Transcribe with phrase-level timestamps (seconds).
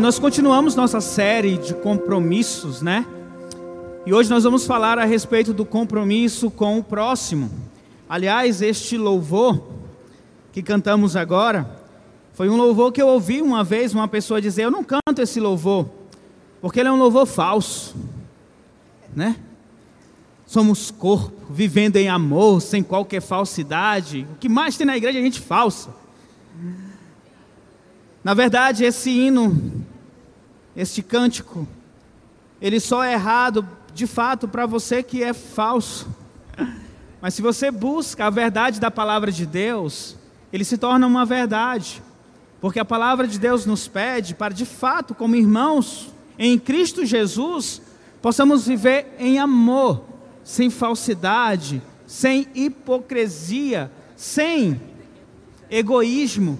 [0.00, 3.04] Nós continuamos nossa série de compromissos, né?
[4.06, 7.50] E hoje nós vamos falar a respeito do compromisso com o próximo.
[8.08, 9.60] Aliás, este louvor
[10.52, 11.82] que cantamos agora
[12.32, 15.40] foi um louvor que eu ouvi uma vez uma pessoa dizer: Eu não canto esse
[15.40, 15.88] louvor,
[16.60, 17.96] porque ele é um louvor falso,
[19.14, 19.34] né?
[20.46, 24.26] Somos corpo, vivendo em amor, sem qualquer falsidade.
[24.32, 25.90] O que mais tem na igreja é gente falsa.
[28.22, 29.77] Na verdade, esse hino,
[30.78, 31.66] este cântico,
[32.62, 36.06] ele só é errado de fato para você que é falso.
[37.20, 40.16] Mas se você busca a verdade da palavra de Deus,
[40.52, 42.00] ele se torna uma verdade.
[42.60, 47.82] Porque a palavra de Deus nos pede para, de fato, como irmãos em Cristo Jesus,
[48.22, 50.04] possamos viver em amor,
[50.44, 54.80] sem falsidade, sem hipocrisia, sem
[55.68, 56.56] egoísmo,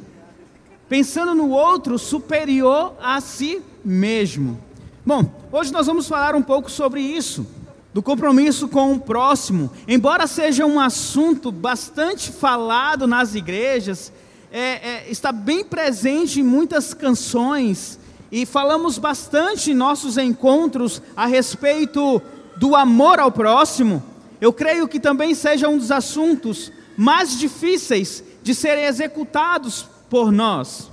[0.88, 4.60] pensando no outro superior a si mesmo.
[5.04, 7.46] Bom, hoje nós vamos falar um pouco sobre isso,
[7.94, 9.70] do compromisso com o próximo.
[9.88, 14.12] Embora seja um assunto bastante falado nas igrejas,
[14.52, 17.98] é, é, está bem presente em muitas canções,
[18.30, 22.20] e falamos bastante em nossos encontros a respeito
[22.56, 24.02] do amor ao próximo.
[24.38, 30.90] Eu creio que também seja um dos assuntos mais difíceis de serem executados por nós.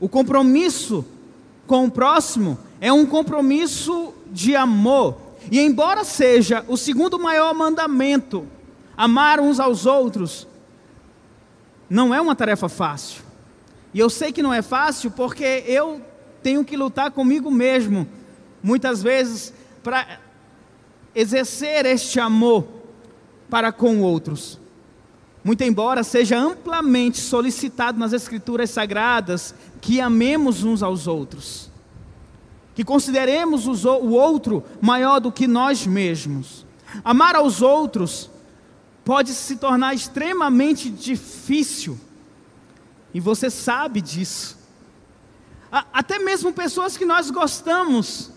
[0.00, 1.04] O compromisso
[1.66, 5.16] com o próximo é um compromisso de amor.
[5.50, 8.46] E embora seja o segundo maior mandamento,
[8.96, 10.46] amar uns aos outros,
[11.88, 13.22] não é uma tarefa fácil.
[13.94, 16.00] E eu sei que não é fácil porque eu
[16.42, 18.06] tenho que lutar comigo mesmo,
[18.62, 20.20] muitas vezes, para
[21.14, 22.66] exercer este amor
[23.48, 24.60] para com outros.
[25.42, 29.54] Muito embora seja amplamente solicitado nas Escrituras Sagradas
[29.86, 31.70] que amemos uns aos outros,
[32.74, 36.66] que consideremos o outro maior do que nós mesmos.
[37.04, 38.28] Amar aos outros
[39.04, 41.96] pode se tornar extremamente difícil,
[43.14, 44.58] e você sabe disso.
[45.70, 48.32] Até mesmo pessoas que nós gostamos,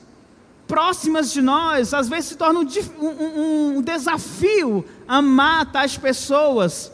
[0.68, 6.92] próximas de nós, às vezes se torna um, um, um desafio amar tais pessoas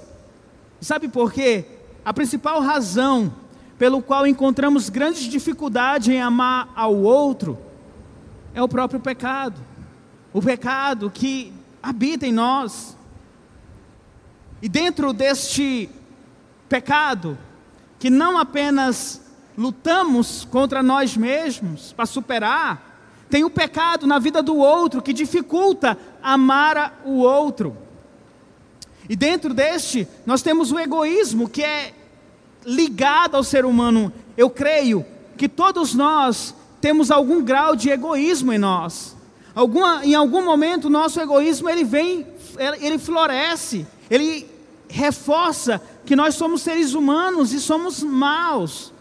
[0.85, 1.65] Sabe por quê?
[2.05, 3.33] A principal razão
[3.77, 7.57] pelo qual encontramos grandes dificuldade em amar ao outro
[8.53, 9.59] é o próprio pecado.
[10.33, 11.53] O pecado que
[11.83, 12.97] habita em nós.
[14.61, 15.89] E dentro deste
[16.69, 17.37] pecado,
[17.99, 19.21] que não apenas
[19.57, 22.95] lutamos contra nós mesmos para superar,
[23.29, 27.75] tem o pecado na vida do outro que dificulta amar o outro.
[29.09, 31.93] E dentro deste, nós temos o egoísmo que é
[32.65, 34.11] ligado ao ser humano.
[34.35, 35.05] Eu creio
[35.37, 39.15] que todos nós temos algum grau de egoísmo em nós.
[39.53, 42.27] Alguma, em algum momento, nosso egoísmo ele vem,
[42.81, 44.49] ele floresce, ele
[44.89, 48.93] reforça que nós somos seres humanos e somos maus.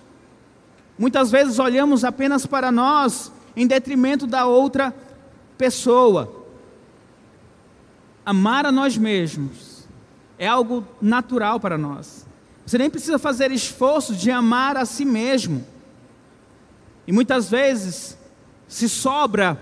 [0.99, 4.95] Muitas vezes olhamos apenas para nós em detrimento da outra
[5.59, 6.45] pessoa.
[8.25, 9.87] Amar a nós mesmos
[10.39, 12.27] é algo natural para nós.
[12.67, 15.65] Você nem precisa fazer esforço de amar a si mesmo.
[17.07, 18.17] E muitas vezes,
[18.67, 19.59] se sobra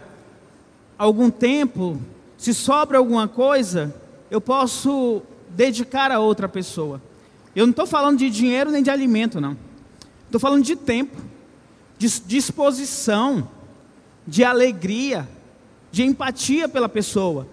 [0.96, 2.00] algum tempo,
[2.38, 3.94] se sobra alguma coisa,
[4.30, 7.02] eu posso dedicar a outra pessoa.
[7.54, 9.56] Eu não estou falando de dinheiro nem de alimento, não.
[10.24, 11.20] Estou falando de tempo,
[11.98, 13.48] de disposição,
[14.26, 15.28] de alegria,
[15.90, 17.46] de empatia pela pessoa.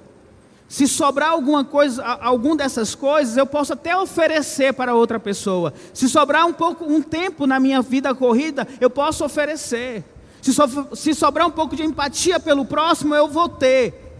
[0.69, 5.73] Se sobrar alguma coisa, algum dessas coisas, eu posso até oferecer para outra pessoa.
[5.91, 10.05] Se sobrar um pouco, um tempo na minha vida corrida, eu posso oferecer.
[10.39, 14.13] Se, so, se sobrar um pouco de empatia pelo próximo, eu vou ter.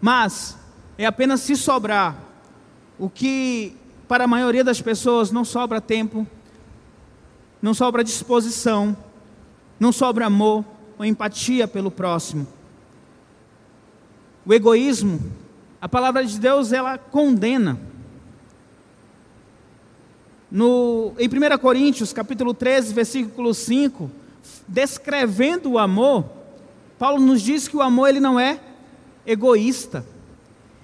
[0.00, 0.58] Mas
[0.98, 2.16] é apenas se sobrar.
[2.98, 3.76] O que
[4.08, 6.26] para a maioria das pessoas não sobra tempo,
[7.62, 8.96] não sobra disposição,
[9.78, 10.64] não sobra amor
[10.98, 12.57] ou empatia pelo próximo
[14.48, 15.20] o egoísmo,
[15.78, 17.78] a palavra de Deus ela condena.
[20.50, 24.10] No, em 1 Coríntios, capítulo 13, versículo 5,
[24.66, 26.24] descrevendo o amor,
[26.98, 28.58] Paulo nos diz que o amor ele não é
[29.26, 30.02] egoísta.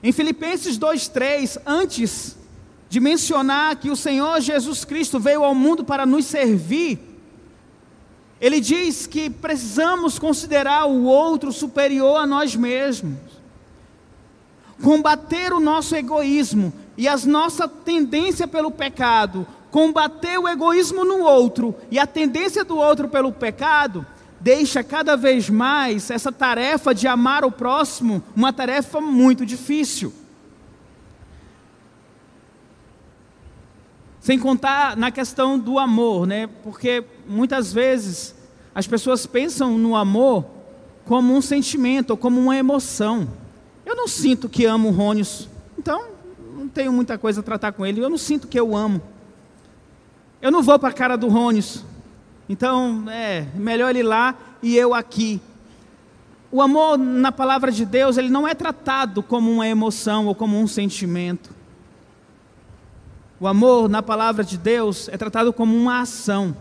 [0.03, 2.37] Em Filipenses 2:3, antes
[2.91, 7.01] de mencionar que o Senhor Jesus Cristo veio ao mundo para nos servir,
[8.39, 13.43] ele diz que precisamos considerar o outro superior a nós mesmos
[14.83, 21.75] combater o nosso egoísmo e a nossa tendência pelo pecado, combater o egoísmo no outro
[21.91, 24.07] e a tendência do outro pelo pecado,
[24.41, 30.13] deixa cada vez mais essa tarefa de amar o próximo uma tarefa muito difícil.
[34.21, 36.49] Sem contar na questão do amor, né?
[36.63, 38.35] Porque muitas vezes
[38.75, 40.47] as pessoas pensam no amor
[41.05, 43.29] como um sentimento ou como uma emoção.
[43.85, 45.49] Eu não sinto que amo o Rônios,
[45.79, 46.07] então
[46.57, 48.01] não tenho muita coisa a tratar com ele.
[48.01, 49.01] Eu não sinto que eu amo.
[50.41, 51.85] Eu não vou para a cara do Rônios,
[52.49, 55.41] então é melhor ele lá e eu aqui.
[56.51, 60.59] O amor na palavra de Deus, ele não é tratado como uma emoção ou como
[60.59, 61.51] um sentimento.
[63.41, 66.57] O amor na palavra de Deus é tratado como uma ação,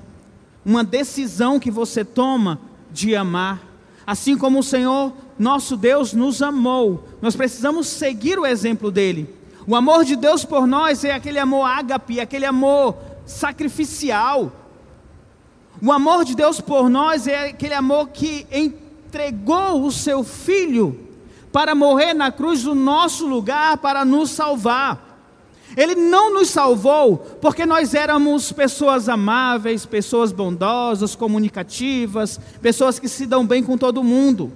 [0.65, 2.59] uma decisão que você toma
[2.91, 3.61] de amar.
[4.05, 9.33] Assim como o Senhor, nosso Deus, nos amou, nós precisamos seguir o exemplo dele.
[9.65, 14.51] O amor de Deus por nós é aquele amor ágape, aquele amor sacrificial.
[15.81, 20.99] O amor de Deus por nós é aquele amor que entregou o seu filho
[21.51, 25.12] para morrer na cruz do nosso lugar para nos salvar.
[25.75, 33.25] Ele não nos salvou porque nós éramos pessoas amáveis, pessoas bondosas, comunicativas, pessoas que se
[33.25, 34.51] dão bem com todo mundo.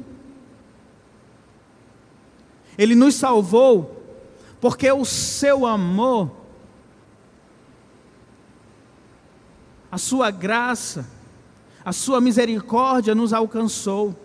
[2.78, 4.04] Ele nos salvou
[4.62, 6.32] porque o seu amor,
[9.92, 11.08] a sua graça,
[11.84, 14.16] a sua misericórdia nos alcançou,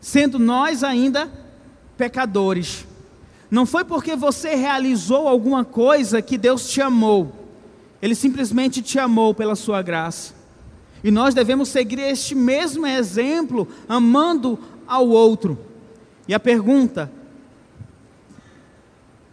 [0.00, 1.30] sendo nós ainda
[1.96, 2.86] pecadores.
[3.52, 7.30] Não foi porque você realizou alguma coisa que Deus te amou.
[8.00, 10.32] Ele simplesmente te amou pela sua graça.
[11.04, 15.58] E nós devemos seguir este mesmo exemplo, amando ao outro.
[16.26, 17.12] E a pergunta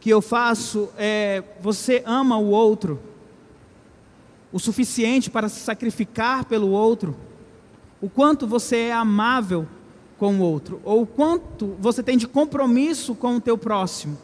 [0.01, 2.99] que eu faço é: você ama o outro
[4.51, 7.15] o suficiente para se sacrificar pelo outro?
[8.01, 9.65] O quanto você é amável
[10.19, 14.17] com o outro, ou quanto você tem de compromisso com o teu próximo.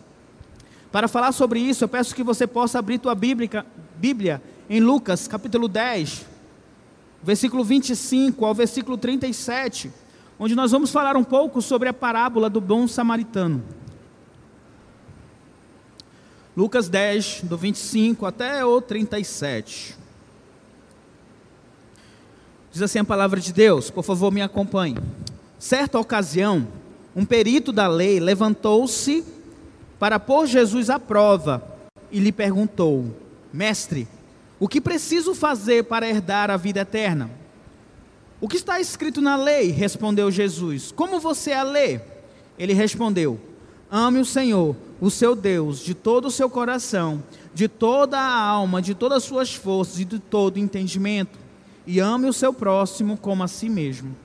[0.92, 3.66] Para falar sobre isso, eu peço que você possa abrir tua Bíblia,
[3.96, 6.26] Bíblia em Lucas, capítulo 10,
[7.24, 9.92] versículo 25 ao versículo 37,
[10.38, 13.64] onde nós vamos falar um pouco sobre a parábola do bom samaritano.
[16.58, 19.98] Lucas 10, do 25 até o 37.
[22.72, 24.98] Diz assim a palavra de Deus, por favor me acompanhe.
[25.58, 26.68] Certa ocasião,
[27.16, 29.24] um perito da lei levantou-se
[29.98, 31.64] para pôr Jesus à prova
[32.12, 33.06] e lhe perguntou:
[33.52, 34.08] Mestre,
[34.60, 37.30] o que preciso fazer para herdar a vida eterna?
[38.42, 39.72] O que está escrito na lei?
[39.72, 40.92] respondeu Jesus.
[40.92, 42.02] Como você a lê?
[42.60, 43.40] Ele respondeu:
[43.90, 47.24] Ame o Senhor, o seu Deus, de todo o seu coração,
[47.54, 51.40] de toda a alma, de todas as suas forças e de todo o entendimento,
[51.88, 54.16] e ame o seu próximo como a si mesmo.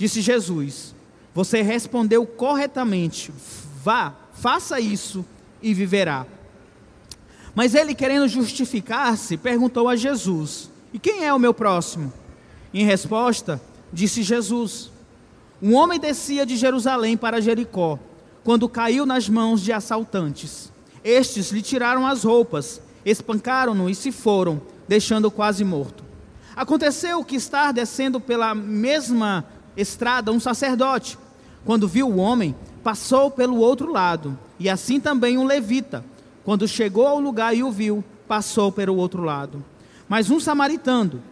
[0.00, 0.94] Disse Jesus:
[1.34, 3.30] Você respondeu corretamente.
[3.84, 5.22] Vá, faça isso
[5.60, 6.24] e viverá.
[7.54, 12.10] Mas ele, querendo justificar-se, perguntou a Jesus: E quem é o meu próximo?
[12.72, 13.60] Em resposta,
[13.92, 14.90] disse Jesus:
[15.60, 17.98] Um homem descia de Jerusalém para Jericó,
[18.42, 20.72] quando caiu nas mãos de assaltantes.
[21.04, 26.02] Estes lhe tiraram as roupas, espancaram-no e se foram, deixando-o quase morto.
[26.56, 29.44] Aconteceu que estar descendo pela mesma
[29.76, 31.18] estrada um sacerdote.
[31.64, 36.04] Quando viu o homem, passou pelo outro lado, e assim também um levita.
[36.44, 39.64] Quando chegou ao lugar e o viu, passou pelo outro lado.
[40.08, 41.22] Mas um samaritano,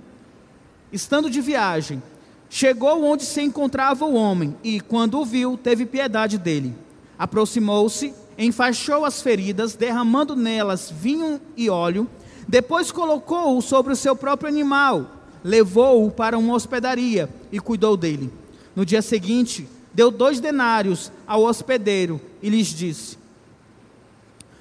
[0.93, 2.03] estando de viagem,
[2.51, 6.75] chegou onde se encontrava o homem, e quando o viu, teve piedade dele.
[7.19, 12.09] Aproximou-se, enfaixou as feridas, derramando nelas vinho e óleo,
[12.47, 18.31] depois colocou-o sobre o seu próprio animal levou-o para uma hospedaria e cuidou dele.
[18.75, 23.19] No dia seguinte, deu dois denários ao hospedeiro e lhes disse: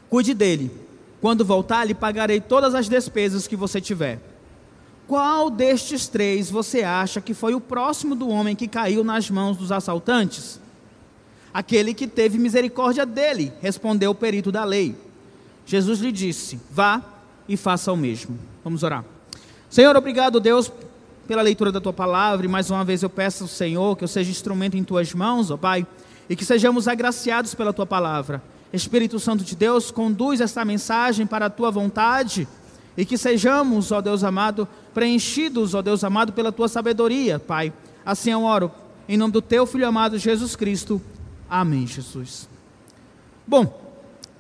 [0.10, 0.72] Cuide dele.
[1.20, 4.20] Quando voltar, lhe pagarei todas as despesas que você tiver.
[5.08, 9.58] Qual destes três você acha que foi o próximo do homem que caiu nas mãos
[9.58, 10.60] dos assaltantes?
[11.54, 14.96] Aquele que teve misericórdia dele, respondeu o perito da lei.
[15.66, 17.02] Jesus lhe disse: Vá
[17.48, 18.38] e faça o mesmo.
[18.64, 19.04] Vamos orar.
[19.70, 20.72] Senhor, obrigado, Deus,
[21.28, 22.46] pela leitura da tua palavra.
[22.46, 25.52] E mais uma vez eu peço ao Senhor que eu seja instrumento em tuas mãos,
[25.52, 25.86] ó Pai,
[26.30, 28.42] e que sejamos agraciados pela tua palavra.
[28.72, 32.48] Espírito Santo de Deus, conduz esta mensagem para a tua vontade
[32.98, 37.72] e que sejamos, ó Deus amado, preenchidos, ó Deus amado, pela tua sabedoria, Pai.
[38.06, 38.72] Assim eu oro,
[39.08, 41.02] em nome do teu filho amado Jesus Cristo.
[41.50, 42.50] Amém, Jesus.
[43.46, 43.82] Bom,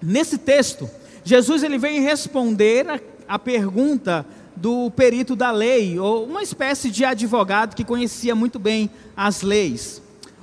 [0.01, 0.89] nesse texto,
[1.23, 4.25] Jesus ele vem responder a pergunta
[4.57, 10.01] do perito da lei, ou uma espécie de advogado que conhecia muito bem as leis.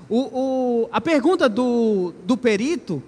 [0.09, 3.02] O, o, a pergunta do, do perito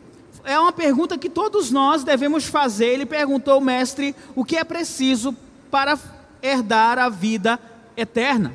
[0.45, 2.87] é uma pergunta que todos nós devemos fazer.
[2.87, 5.35] Ele perguntou ao mestre o que é preciso
[5.71, 5.99] para
[6.43, 7.59] herdar a vida
[7.97, 8.55] eterna.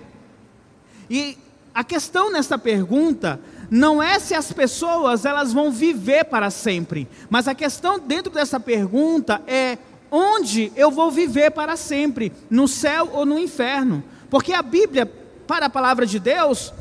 [1.10, 1.38] E
[1.74, 3.39] a questão nessa pergunta
[3.70, 8.60] não é se as pessoas elas vão viver para sempre, mas a questão dentro dessa
[8.60, 9.77] pergunta é
[10.12, 14.03] onde eu vou viver para sempre, no céu ou no inferno?
[14.30, 15.06] Porque a Bíblia,
[15.48, 16.74] para a palavra de Deus,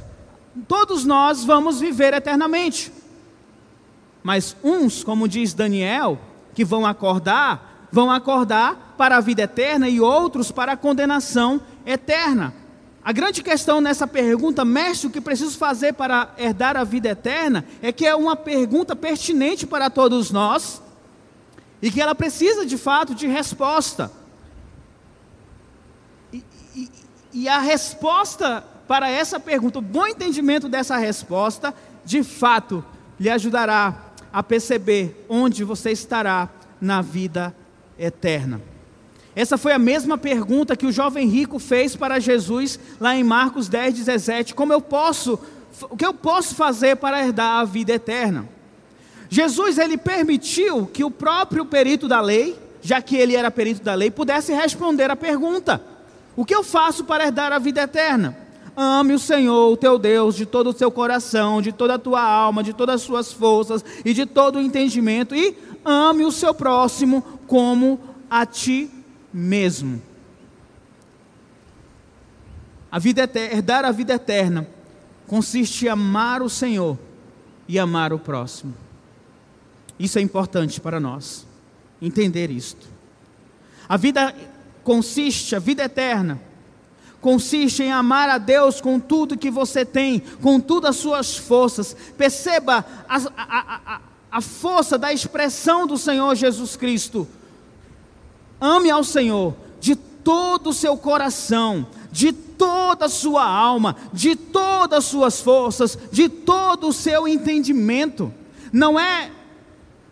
[0.66, 2.92] todos nós vamos viver eternamente.
[4.22, 6.18] Mas uns, como diz Daniel,
[6.54, 12.52] que vão acordar, vão acordar para a vida eterna e outros para a condenação eterna.
[13.02, 17.64] A grande questão nessa pergunta, mestre, o que preciso fazer para herdar a vida eterna,
[17.80, 20.82] é que é uma pergunta pertinente para todos nós
[21.82, 24.10] e que ela precisa de fato de resposta.
[26.32, 26.44] E,
[26.74, 26.90] e,
[27.32, 32.84] e a resposta para essa pergunta, o bom entendimento dessa resposta, de fato,
[33.18, 36.48] lhe ajudará a perceber onde você estará
[36.80, 37.54] na vida
[37.98, 38.60] eterna.
[39.34, 43.68] Essa foi a mesma pergunta que o jovem rico fez para Jesus lá em Marcos
[43.68, 45.38] 10, 17: Como eu posso,
[45.82, 48.48] o que eu posso fazer para herdar a vida eterna?
[49.30, 53.94] Jesus ele permitiu que o próprio perito da lei, já que ele era perito da
[53.94, 55.80] lei, pudesse responder a pergunta:
[56.36, 58.36] O que eu faço para herdar a vida eterna?
[58.76, 62.20] Ame o Senhor, o teu Deus, de todo o seu coração, de toda a tua
[62.20, 66.52] alma, de todas as suas forças e de todo o entendimento, e ame o seu
[66.52, 68.90] próximo como a ti
[69.32, 70.02] mesmo.
[72.90, 74.66] A vida eterna, herdar a vida eterna
[75.28, 76.98] consiste em amar o Senhor
[77.68, 78.74] e amar o próximo.
[80.00, 81.46] Isso é importante para nós,
[82.00, 82.88] entender isto.
[83.86, 84.34] A vida
[84.82, 86.40] consiste, a vida eterna,
[87.20, 91.94] consiste em amar a Deus com tudo que você tem, com todas as suas forças.
[92.16, 94.00] Perceba a, a, a,
[94.32, 97.28] a força da expressão do Senhor Jesus Cristo.
[98.58, 105.00] Ame ao Senhor de todo o seu coração, de toda a sua alma, de todas
[105.00, 108.32] as suas forças, de todo o seu entendimento.
[108.72, 109.30] Não é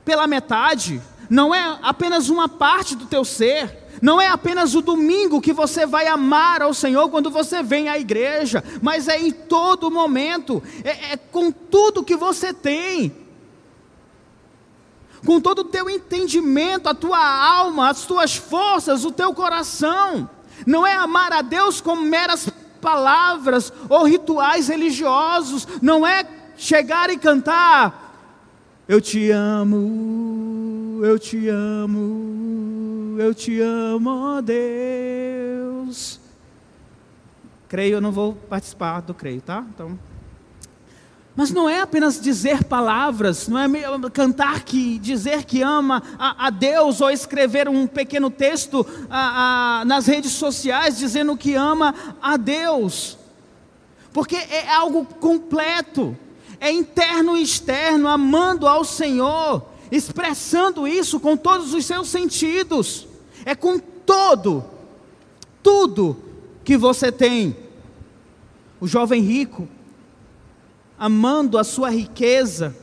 [0.09, 5.39] pela metade, não é apenas uma parte do teu ser, não é apenas o domingo
[5.39, 9.91] que você vai amar ao Senhor quando você vem à igreja, mas é em todo
[9.91, 13.15] momento, é, é com tudo que você tem,
[15.27, 20.31] com todo o teu entendimento, a tua alma, as tuas forças, o teu coração.
[20.67, 22.49] Não é amar a Deus com meras
[22.81, 28.08] palavras ou rituais religiosos, não é chegar e cantar.
[28.89, 36.19] Eu te amo, eu te amo, eu te amo, ó Deus.
[37.69, 39.63] Creio, eu não vou participar do creio, tá?
[39.75, 39.99] Então,
[41.37, 43.69] mas não é apenas dizer palavras, não é
[44.11, 49.85] cantar que dizer que ama a, a Deus ou escrever um pequeno texto a, a,
[49.85, 53.19] nas redes sociais dizendo que ama a Deus,
[54.15, 56.17] porque é algo completo,
[56.61, 63.07] é interno e externo, amando ao Senhor, expressando isso com todos os seus sentidos,
[63.45, 64.65] é com todo,
[65.63, 66.17] tudo
[66.65, 67.57] que você tem.
[68.81, 69.69] O jovem rico
[70.99, 72.75] amando a sua riqueza,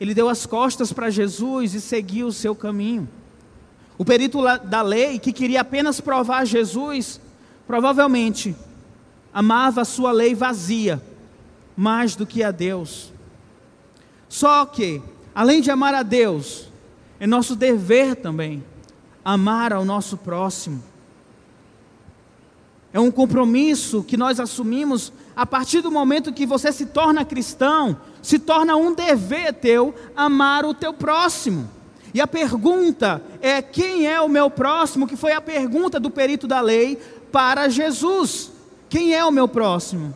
[0.00, 3.08] ele deu as costas para Jesus e seguiu o seu caminho.
[3.98, 7.20] O perito da lei, que queria apenas provar Jesus,
[7.66, 8.56] provavelmente
[9.32, 11.00] amava a sua lei vazia
[11.76, 13.12] mais do que a Deus.
[14.28, 15.02] Só que,
[15.34, 16.68] além de amar a Deus,
[17.20, 18.64] é nosso dever também
[19.24, 20.82] amar ao nosso próximo.
[22.92, 27.96] É um compromisso que nós assumimos a partir do momento que você se torna cristão,
[28.20, 31.70] se torna um dever teu amar o teu próximo.
[32.12, 35.06] E a pergunta é: quem é o meu próximo?
[35.06, 36.96] Que foi a pergunta do perito da lei
[37.30, 38.50] para Jesus:
[38.90, 40.14] quem é o meu próximo?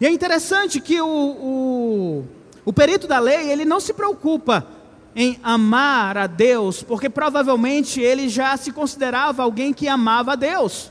[0.00, 2.24] E é interessante que o, o,
[2.64, 4.66] o perito da lei ele não se preocupa
[5.14, 10.90] em amar a Deus, porque provavelmente ele já se considerava alguém que amava a Deus.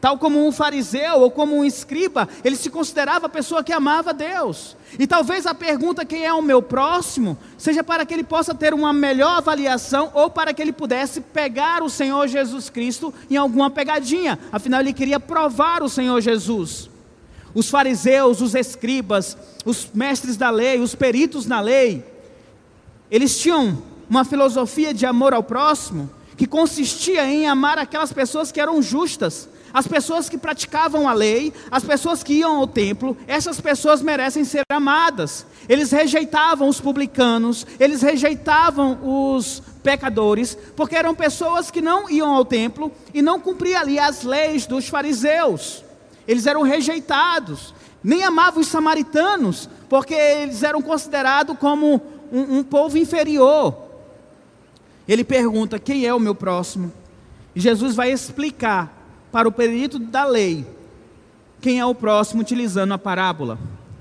[0.00, 4.12] Tal como um fariseu ou como um escriba, ele se considerava a pessoa que amava
[4.12, 4.76] Deus.
[4.98, 8.74] E talvez a pergunta quem é o meu próximo seja para que ele possa ter
[8.74, 13.70] uma melhor avaliação ou para que ele pudesse pegar o Senhor Jesus Cristo em alguma
[13.70, 14.38] pegadinha.
[14.50, 16.90] Afinal, ele queria provar o Senhor Jesus.
[17.54, 22.04] Os fariseus, os escribas, os mestres da lei, os peritos na lei,
[23.10, 28.60] eles tinham uma filosofia de amor ao próximo que consistia em amar aquelas pessoas que
[28.60, 33.60] eram justas, as pessoas que praticavam a lei, as pessoas que iam ao templo, essas
[33.60, 35.46] pessoas merecem ser amadas.
[35.68, 42.44] Eles rejeitavam os publicanos, eles rejeitavam os pecadores, porque eram pessoas que não iam ao
[42.44, 45.84] templo e não cumpriam ali as leis dos fariseus.
[46.26, 52.00] Eles eram rejeitados, nem amavam os samaritanos, porque eles eram considerados como
[52.32, 53.76] um, um povo inferior.
[55.06, 56.92] Ele pergunta: quem é o meu próximo?
[57.54, 58.98] E Jesus vai explicar
[59.30, 60.66] para o perito da lei
[61.60, 63.58] quem é o próximo utilizando a parábola.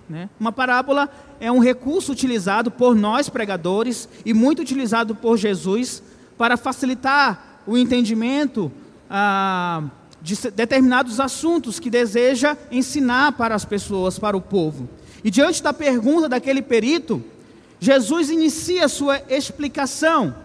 [0.10, 0.30] Né?
[0.40, 1.10] Uma parábola
[1.40, 6.02] é um recurso utilizado por nós pregadores e muito utilizado por Jesus
[6.38, 8.72] para facilitar o entendimento
[9.10, 9.84] ah,
[10.22, 14.88] de determinados assuntos que deseja ensinar para as pessoas, para o povo.
[15.24, 17.24] E diante da pergunta daquele perito,
[17.80, 20.36] Jesus inicia sua explicação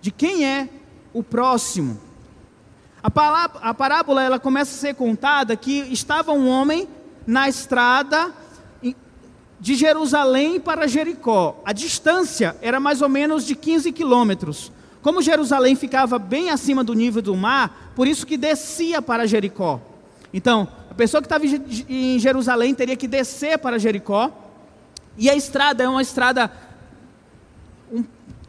[0.00, 0.68] de quem é
[1.12, 2.00] o próximo.
[3.02, 6.88] A, parábola ela começa a ser contada que estava um homem
[7.26, 8.32] na estrada
[9.60, 11.60] de Jerusalém para Jericó.
[11.64, 14.72] A distância era mais ou menos de 15 quilômetros.
[15.08, 19.80] Como Jerusalém ficava bem acima do nível do mar, por isso que descia para Jericó.
[20.34, 24.30] Então, a pessoa que estava em Jerusalém teria que descer para Jericó.
[25.16, 26.52] E a estrada é uma estrada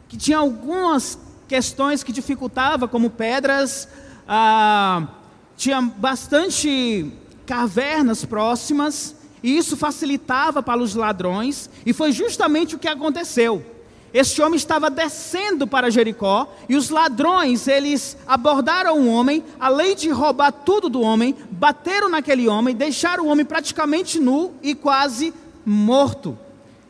[0.06, 3.88] que tinha algumas questões que dificultava, como pedras,
[4.28, 5.08] ah,
[5.56, 7.10] tinha bastante
[7.46, 13.79] cavernas próximas, e isso facilitava para os ladrões, e foi justamente o que aconteceu.
[14.12, 20.08] Este homem estava descendo para Jericó, e os ladrões, eles abordaram o homem, além de
[20.10, 25.32] roubar tudo do homem, bateram naquele homem, deixaram o homem praticamente nu e quase
[25.64, 26.36] morto.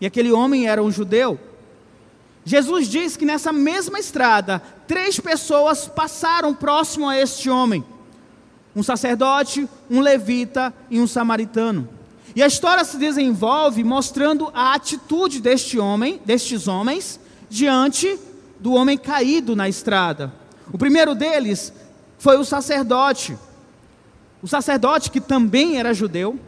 [0.00, 1.38] E aquele homem era um judeu.
[2.42, 7.84] Jesus diz que nessa mesma estrada, três pessoas passaram próximo a este homem:
[8.74, 11.99] um sacerdote, um levita e um samaritano.
[12.34, 18.18] E a história se desenvolve mostrando a atitude deste homem, destes homens, diante
[18.58, 20.32] do homem caído na estrada.
[20.72, 21.72] O primeiro deles
[22.18, 23.36] foi o sacerdote.
[24.42, 26.38] O sacerdote que também era judeu,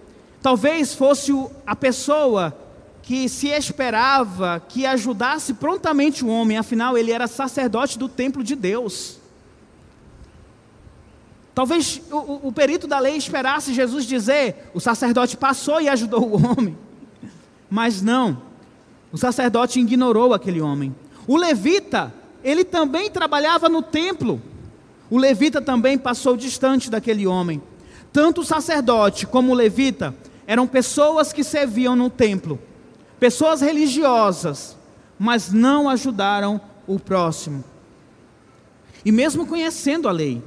[0.40, 1.32] talvez fosse
[1.66, 2.56] a pessoa
[3.02, 8.54] que se esperava que ajudasse prontamente o homem, afinal ele era sacerdote do templo de
[8.54, 9.21] Deus.
[11.54, 16.46] Talvez o, o, perito da lei esperasse Jesus dizer: o sacerdote passou e ajudou o
[16.46, 16.76] homem.
[17.68, 18.42] Mas não,
[19.12, 20.94] o sacerdote ignorou aquele homem.
[21.26, 22.12] O levita,
[22.42, 24.40] ele também trabalhava no templo.
[25.10, 27.62] O levita também passou distante daquele homem.
[28.12, 30.14] Tanto o sacerdote como o levita
[30.46, 32.58] eram pessoas que serviam no templo
[33.22, 34.76] pessoas religiosas,
[35.16, 37.62] mas não ajudaram o próximo.
[39.04, 40.42] E mesmo conhecendo a lei,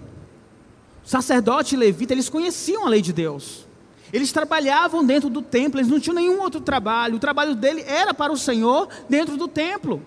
[1.05, 3.65] sacerdote e levita, eles conheciam a lei de Deus.
[4.11, 7.15] Eles trabalhavam dentro do templo, eles não tinham nenhum outro trabalho.
[7.15, 10.01] O trabalho dele era para o Senhor dentro do templo.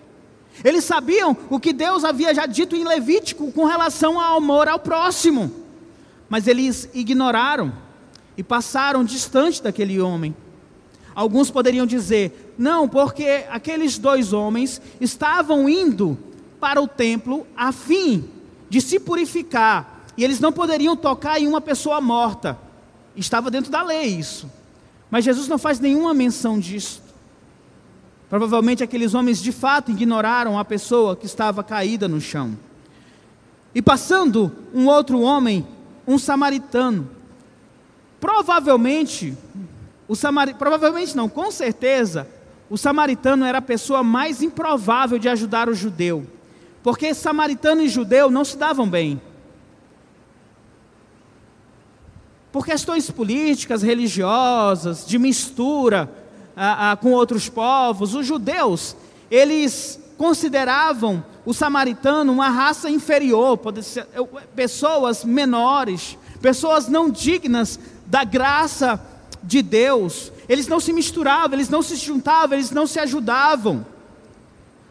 [0.63, 4.79] Eles sabiam o que Deus havia já dito em Levítico com relação ao amor ao
[4.79, 5.51] próximo.
[6.27, 7.73] Mas eles ignoraram
[8.37, 10.35] e passaram distante daquele homem.
[11.15, 16.17] Alguns poderiam dizer: não, porque aqueles dois homens estavam indo
[16.59, 18.29] para o templo a fim
[18.69, 22.59] de se purificar, e eles não poderiam tocar em uma pessoa morta.
[23.15, 24.51] Estava dentro da lei isso.
[25.09, 27.01] Mas Jesus não faz nenhuma menção disso.
[28.29, 32.59] Provavelmente aqueles homens de fato ignoraram a pessoa que estava caída no chão.
[33.73, 35.65] E passando um outro homem,
[36.05, 37.09] um samaritano,
[38.19, 39.37] provavelmente
[40.05, 40.53] o samari...
[40.53, 42.27] Provavelmente não, com certeza,
[42.69, 46.27] o samaritano era a pessoa mais improvável de ajudar o judeu,
[46.83, 49.21] porque samaritano e judeu não se davam bem.
[52.51, 56.09] Por questões políticas, religiosas, de mistura
[56.99, 58.95] com outros povos, os judeus,
[59.29, 64.05] eles consideravam o samaritano uma raça inferior, ser,
[64.55, 69.01] pessoas menores, pessoas não dignas da graça
[69.41, 73.85] de Deus, eles não se misturavam, eles não se juntavam, eles não se ajudavam.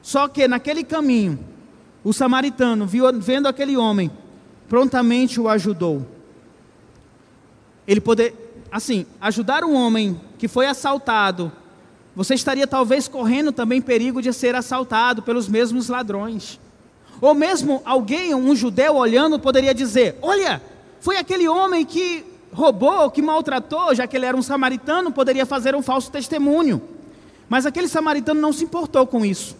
[0.00, 1.38] Só que naquele caminho,
[2.02, 4.10] o samaritano, vendo aquele homem,
[4.68, 6.06] prontamente o ajudou.
[7.88, 8.34] Ele poder,
[8.70, 11.50] assim, ajudar um homem que foi assaltado,
[12.14, 16.60] você estaria talvez correndo também perigo de ser assaltado pelos mesmos ladrões.
[17.20, 20.60] Ou mesmo alguém, um judeu olhando, poderia dizer: Olha,
[21.00, 25.74] foi aquele homem que roubou, que maltratou, já que ele era um samaritano, poderia fazer
[25.74, 26.82] um falso testemunho.
[27.48, 29.56] Mas aquele samaritano não se importou com isso.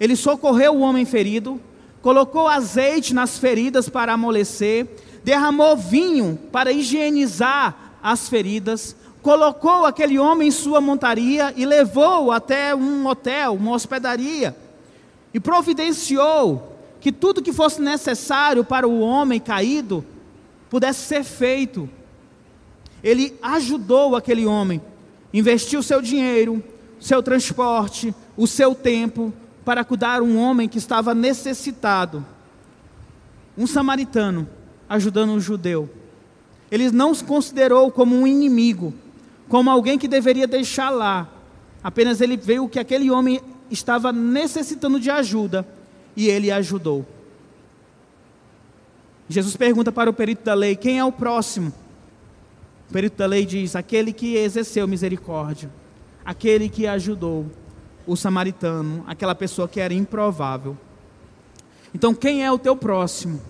[0.00, 1.60] Ele socorreu o homem ferido,
[2.02, 4.86] colocou azeite nas feridas para amolecer,
[5.28, 12.74] derramou vinho para higienizar as feridas, colocou aquele homem em sua montaria e levou até
[12.74, 14.56] um hotel, uma hospedaria,
[15.34, 20.02] e providenciou que tudo que fosse necessário para o homem caído
[20.70, 21.90] pudesse ser feito.
[23.04, 24.80] Ele ajudou aquele homem,
[25.30, 26.64] investiu seu dinheiro,
[26.98, 29.30] seu transporte, o seu tempo
[29.62, 32.24] para cuidar um homem que estava necessitado.
[33.58, 34.48] Um samaritano
[34.88, 35.88] ajudando um judeu.
[36.70, 38.92] Ele não se considerou como um inimigo,
[39.48, 41.28] como alguém que deveria deixar lá.
[41.82, 45.66] Apenas ele viu que aquele homem estava necessitando de ajuda
[46.16, 47.06] e ele ajudou.
[49.28, 51.72] Jesus pergunta para o perito da lei: quem é o próximo?
[52.88, 55.70] O perito da lei diz: aquele que exerceu misericórdia,
[56.24, 57.46] aquele que ajudou
[58.06, 60.76] o samaritano, aquela pessoa que era improvável.
[61.94, 63.40] Então, quem é o teu próximo?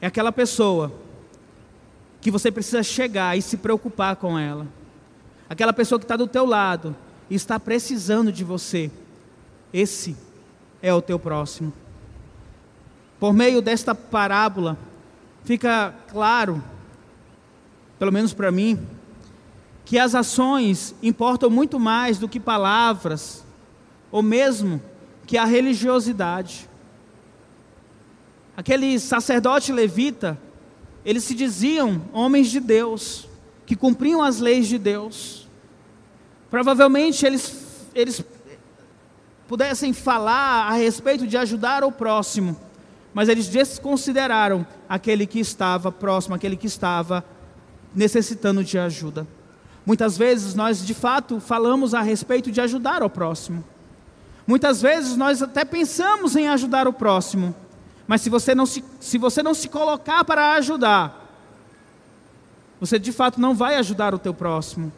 [0.00, 0.92] É aquela pessoa
[2.20, 4.66] que você precisa chegar e se preocupar com ela.
[5.48, 6.94] Aquela pessoa que está do teu lado
[7.30, 8.90] e está precisando de você.
[9.72, 10.16] Esse
[10.82, 11.72] é o teu próximo.
[13.18, 14.78] Por meio desta parábola,
[15.44, 16.62] fica claro,
[17.98, 18.78] pelo menos para mim,
[19.84, 23.44] que as ações importam muito mais do que palavras,
[24.10, 24.80] ou mesmo
[25.26, 26.67] que a religiosidade.
[28.58, 30.36] Aquele sacerdote levita,
[31.04, 33.28] eles se diziam homens de Deus,
[33.64, 35.46] que cumpriam as leis de Deus.
[36.50, 38.24] Provavelmente eles, eles
[39.46, 42.56] pudessem falar a respeito de ajudar o próximo,
[43.14, 47.24] mas eles desconsideraram aquele que estava próximo, aquele que estava
[47.94, 49.24] necessitando de ajuda.
[49.86, 53.62] Muitas vezes nós de fato falamos a respeito de ajudar o próximo.
[54.44, 57.54] Muitas vezes nós até pensamos em ajudar o próximo,
[58.08, 61.26] mas se você não se, se, você não se colocar para ajudar,
[62.80, 64.90] você de fato não vai ajudar o teu próximo.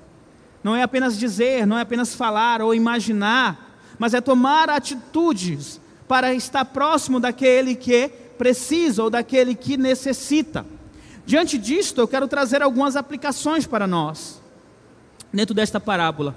[0.63, 6.33] Não é apenas dizer, não é apenas falar ou imaginar, mas é tomar atitudes para
[6.33, 10.65] estar próximo daquele que precisa ou daquele que necessita.
[11.27, 14.41] Diante disto, eu quero trazer algumas aplicações para nós,
[15.33, 16.37] dentro desta parábola.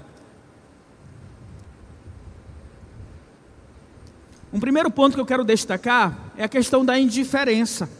[4.54, 7.90] Um primeiro ponto que eu quero destacar é a questão da indiferença.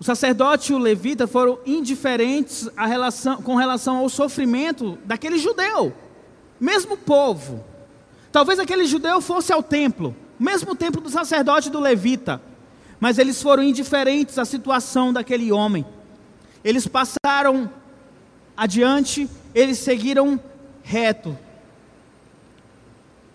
[0.00, 5.94] O sacerdote e o levita foram indiferentes relação, com relação ao sofrimento daquele judeu
[6.60, 7.64] mesmo povo.
[8.30, 12.40] Talvez aquele judeu fosse ao templo, mesmo templo do sacerdote e do levita,
[13.00, 15.86] mas eles foram indiferentes à situação daquele homem.
[16.62, 17.70] Eles passaram
[18.54, 20.38] adiante, eles seguiram
[20.82, 21.36] reto.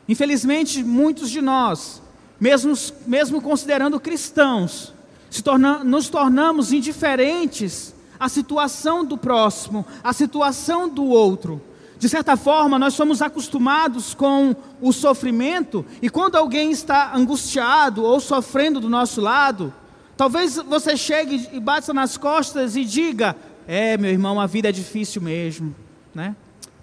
[0.08, 2.02] Infelizmente, muitos de nós,
[2.40, 2.74] mesmo,
[3.08, 4.94] mesmo considerando cristãos,
[5.30, 11.62] se torna, nos tornamos indiferentes à situação do próximo, à situação do outro.
[11.98, 18.20] De certa forma, nós somos acostumados com o sofrimento, e quando alguém está angustiado ou
[18.20, 19.74] sofrendo do nosso lado,
[20.16, 23.36] talvez você chegue e bata nas costas e diga:
[23.68, 25.76] É, meu irmão, a vida é difícil mesmo,
[26.14, 26.36] né?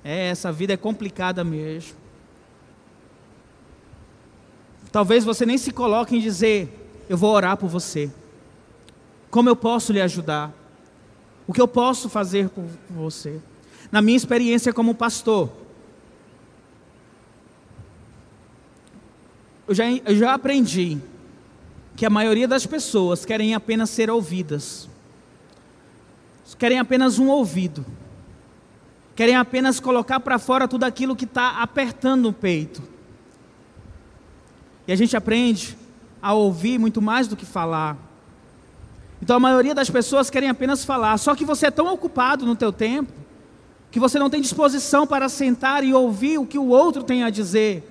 [0.02, 2.01] É, essa vida é complicada mesmo.
[4.92, 8.10] Talvez você nem se coloque em dizer: Eu vou orar por você.
[9.30, 10.52] Como eu posso lhe ajudar?
[11.46, 13.40] O que eu posso fazer por você?
[13.92, 15.50] na minha experiência como pastor,
[19.68, 20.98] eu já, eu já aprendi
[21.94, 24.88] que a maioria das pessoas querem apenas ser ouvidas,
[26.58, 27.84] querem apenas um ouvido,
[29.14, 32.82] querem apenas colocar para fora tudo aquilo que está apertando o peito.
[34.86, 35.76] E a gente aprende
[36.20, 37.96] a ouvir muito mais do que falar.
[39.20, 42.56] Então a maioria das pessoas querem apenas falar, só que você é tão ocupado no
[42.56, 43.12] teu tempo
[43.90, 47.30] que você não tem disposição para sentar e ouvir o que o outro tem a
[47.30, 47.88] dizer.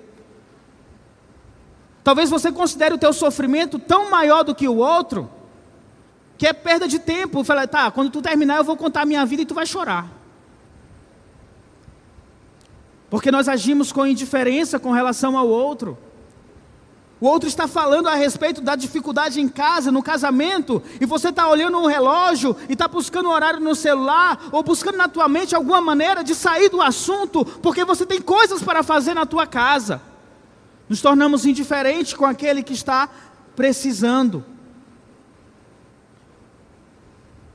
[2.03, 5.29] Talvez você considere o teu sofrimento tão maior do que o outro,
[6.37, 7.43] que é perda de tempo.
[7.43, 10.11] Fala, tá, quando tu terminar eu vou contar a minha vida e tu vai chorar.
[13.07, 15.97] Porque nós agimos com indiferença com relação ao outro.
[17.21, 21.47] O outro está falando a respeito da dificuldade em casa, no casamento, e você está
[21.47, 25.55] olhando um relógio e está buscando um horário no celular, ou buscando na tua mente
[25.55, 30.01] alguma maneira de sair do assunto, porque você tem coisas para fazer na tua casa.
[30.89, 33.07] Nos tornamos indiferentes com aquele que está
[33.55, 34.43] precisando.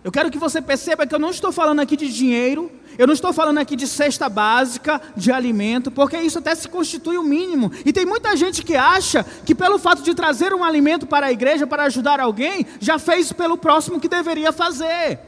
[0.05, 3.15] Eu quero que você perceba que eu não estou falando aqui de dinheiro, eu não
[3.15, 7.71] estou falando aqui de cesta básica, de alimento, porque isso até se constitui o mínimo.
[7.85, 11.33] E tem muita gente que acha que pelo fato de trazer um alimento para a
[11.33, 15.19] igreja para ajudar alguém, já fez pelo próximo que deveria fazer.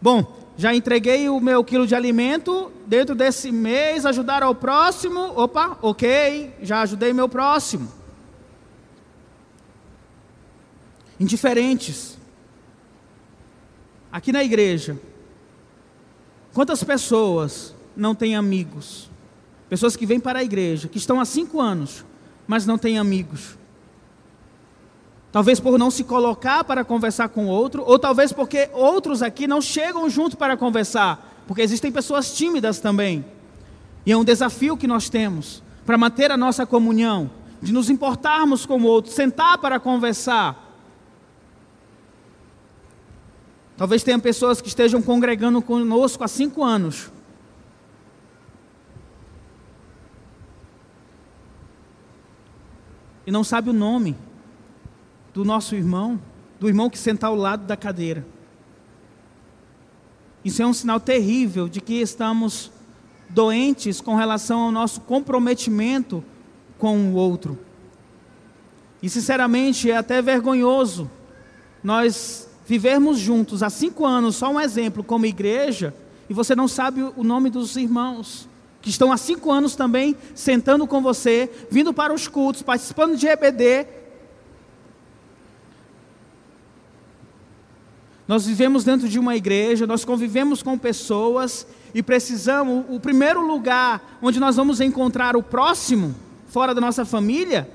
[0.00, 5.78] Bom, já entreguei o meu quilo de alimento, dentro desse mês ajudar ao próximo, opa,
[5.82, 7.90] ok, já ajudei meu próximo.
[11.18, 12.18] Indiferentes.
[14.12, 14.96] Aqui na igreja,
[16.54, 19.10] quantas pessoas não têm amigos?
[19.68, 22.04] Pessoas que vêm para a igreja, que estão há cinco anos,
[22.46, 23.58] mas não têm amigos.
[25.32, 29.60] Talvez por não se colocar para conversar com outro, ou talvez porque outros aqui não
[29.60, 33.24] chegam junto para conversar, porque existem pessoas tímidas também.
[34.06, 38.64] E é um desafio que nós temos para manter a nossa comunhão, de nos importarmos
[38.64, 40.63] com o outro, sentar para conversar.
[43.76, 47.10] Talvez tenha pessoas que estejam congregando conosco há cinco anos.
[53.26, 54.16] E não sabe o nome
[55.32, 56.20] do nosso irmão,
[56.60, 58.24] do irmão que senta ao lado da cadeira.
[60.44, 62.70] Isso é um sinal terrível de que estamos
[63.30, 66.22] doentes com relação ao nosso comprometimento
[66.78, 67.58] com o outro.
[69.02, 71.10] E sinceramente é até vergonhoso
[71.82, 75.94] nós vivermos juntos há cinco anos, só um exemplo, como igreja,
[76.28, 78.48] e você não sabe o nome dos irmãos
[78.80, 83.26] que estão há cinco anos também sentando com você, vindo para os cultos, participando de
[83.26, 83.86] EBD,
[88.26, 94.18] Nós vivemos dentro de uma igreja, nós convivemos com pessoas e precisamos, o primeiro lugar
[94.22, 96.14] onde nós vamos encontrar o próximo,
[96.48, 97.68] fora da nossa família,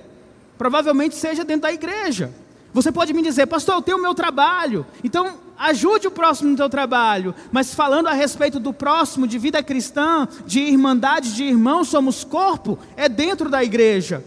[0.58, 2.34] provavelmente seja dentro da igreja.
[2.73, 6.58] Você pode me dizer, pastor, eu tenho o meu trabalho, então ajude o próximo no
[6.58, 7.34] teu trabalho.
[7.51, 12.77] Mas falando a respeito do próximo, de vida cristã, de irmandade, de irmãos, somos corpo,
[12.95, 14.23] é dentro da igreja.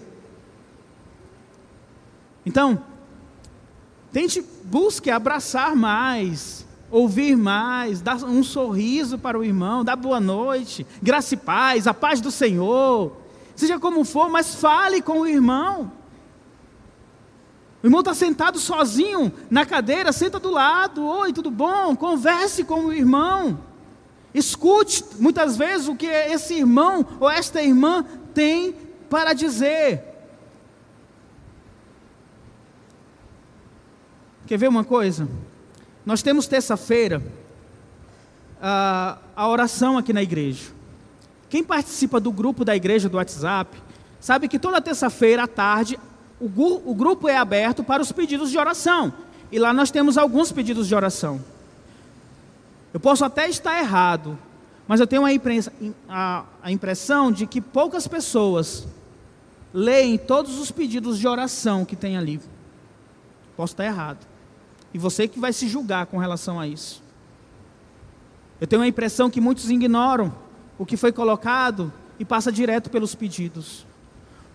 [2.45, 2.83] Então,
[4.13, 10.87] Tente, busque abraçar mais, ouvir mais, dar um sorriso para o irmão, dar boa noite,
[11.03, 13.17] graça e paz, a paz do Senhor.
[13.57, 15.91] Seja como for, mas fale com o irmão.
[17.83, 21.97] O irmão está sentado sozinho na cadeira, senta do lado, oi, tudo bom?
[21.97, 23.59] Converse com o irmão.
[24.33, 28.75] Escute muitas vezes o que esse irmão ou esta irmã tem
[29.11, 30.05] para dizer.
[34.47, 35.29] Quer ver uma coisa?
[36.07, 37.21] Nós temos terça-feira
[38.61, 40.71] a, a oração aqui na igreja.
[41.49, 43.77] Quem participa do grupo da igreja do WhatsApp
[44.21, 45.99] sabe que toda terça-feira à tarde
[46.43, 49.13] o, o grupo é aberto para os pedidos de oração.
[49.51, 51.41] E lá nós temos alguns pedidos de oração.
[52.93, 54.37] Eu posso até estar errado,
[54.89, 55.23] mas eu tenho
[56.09, 58.87] a, a impressão de que poucas pessoas
[59.73, 62.41] leem todos os pedidos de oração que tem ali.
[63.57, 64.27] Posso estar errado.
[64.93, 67.03] E você que vai se julgar com relação a isso.
[68.61, 70.35] Eu tenho a impressão que muitos ignoram
[70.79, 73.87] o que foi colocado e passa direto pelos pedidos.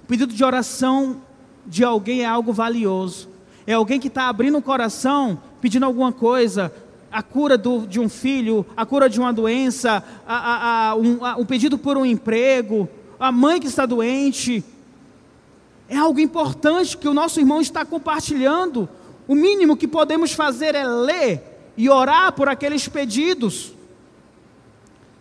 [0.03, 1.21] O pedido de oração
[1.67, 3.29] de alguém é algo valioso.
[3.65, 6.73] É alguém que está abrindo o coração, pedindo alguma coisa,
[7.11, 11.25] a cura do, de um filho, a cura de uma doença, a, a, a, um,
[11.25, 12.87] a, um pedido por um emprego,
[13.19, 14.63] a mãe que está doente.
[15.89, 18.89] É algo importante que o nosso irmão está compartilhando
[19.27, 21.43] o mínimo que podemos fazer é ler
[21.75, 23.73] e orar por aqueles pedidos.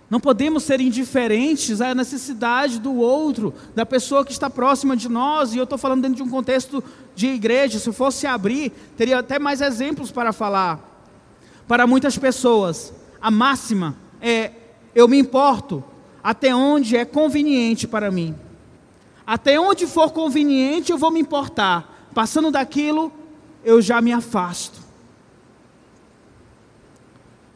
[0.08, 5.52] Não podemos ser indiferentes à necessidade do outro, da pessoa que está próxima de nós,
[5.52, 6.82] e eu estou falando dentro de um contexto
[7.14, 7.78] de igreja.
[7.78, 10.80] Se fosse abrir, teria até mais exemplos para falar.
[11.66, 14.52] Para muitas pessoas, a máxima é:
[14.94, 15.82] eu me importo
[16.22, 18.34] até onde é conveniente para mim.
[19.26, 22.08] Até onde for conveniente, eu vou me importar.
[22.14, 23.12] Passando daquilo,
[23.64, 24.80] eu já me afasto.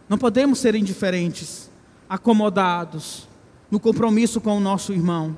[0.08, 1.69] Não podemos ser indiferentes,
[2.10, 3.28] acomodados
[3.70, 5.36] no compromisso com o nosso irmão.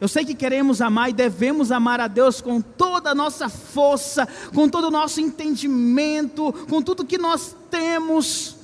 [0.00, 4.28] Eu sei que queremos amar e devemos amar a Deus com toda a nossa força,
[4.54, 8.56] com todo o nosso entendimento, com tudo que nós temos.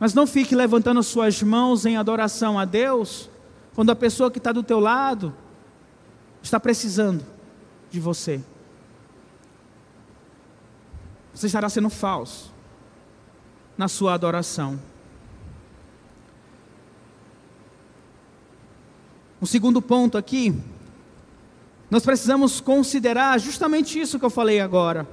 [0.00, 3.30] Mas não fique levantando as suas mãos em adoração a Deus,
[3.74, 5.34] quando a pessoa que está do teu lado
[6.42, 7.24] está precisando
[7.90, 8.42] de você
[11.34, 12.51] você estará sendo falso
[13.76, 14.80] na sua adoração.
[19.40, 20.54] O segundo ponto aqui,
[21.90, 25.06] nós precisamos considerar justamente isso que eu falei agora.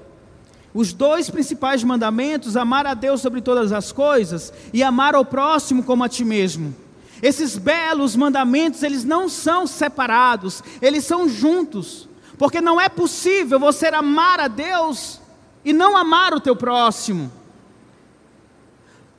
[0.73, 5.83] Os dois principais mandamentos, amar a Deus sobre todas as coisas e amar ao próximo
[5.83, 6.75] como a ti mesmo.
[7.21, 12.07] Esses belos mandamentos, eles não são separados, eles são juntos.
[12.37, 15.19] Porque não é possível você amar a Deus
[15.65, 17.29] e não amar o teu próximo.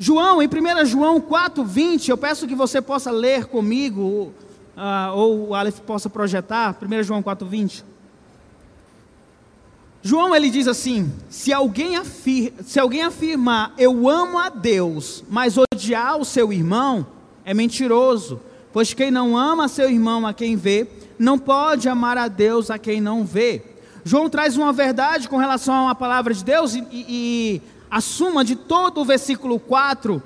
[0.02, 4.32] João, em 1 João 4,20, eu peço que você possa ler comigo,
[4.74, 7.84] uh, ou o Aleph possa projetar, 1 João 4,20.
[10.00, 15.58] João ele diz assim: se alguém, afir, se alguém afirmar eu amo a Deus, mas
[15.58, 17.06] odiar o seu irmão,
[17.44, 18.40] é mentiroso,
[18.72, 22.78] pois quem não ama seu irmão a quem vê, não pode amar a Deus a
[22.78, 23.62] quem não vê.
[24.02, 28.44] João traz uma verdade com relação à palavra de Deus e, e, e a suma
[28.44, 30.22] de todo o versículo 4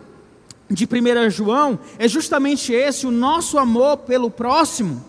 [0.70, 5.04] de 1 João é justamente esse, o nosso amor pelo próximo.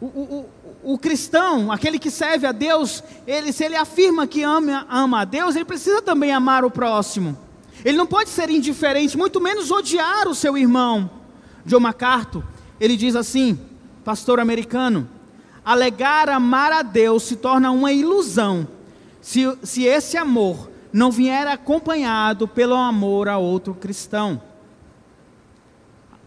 [0.00, 0.46] O, o,
[0.92, 5.24] o, cristão, aquele que serve a Deus, ele, se ele afirma que ama, ama a
[5.24, 7.36] Deus, ele precisa também amar o próximo.
[7.84, 11.10] Ele não pode ser indiferente, muito menos odiar o seu irmão.
[11.66, 12.44] John MacArthur,
[12.80, 13.58] ele diz assim,
[14.04, 15.08] pastor americano,
[15.64, 18.68] alegar amar a Deus se torna uma ilusão,
[19.20, 24.40] se, se esse amor não vier acompanhado pelo amor a outro cristão.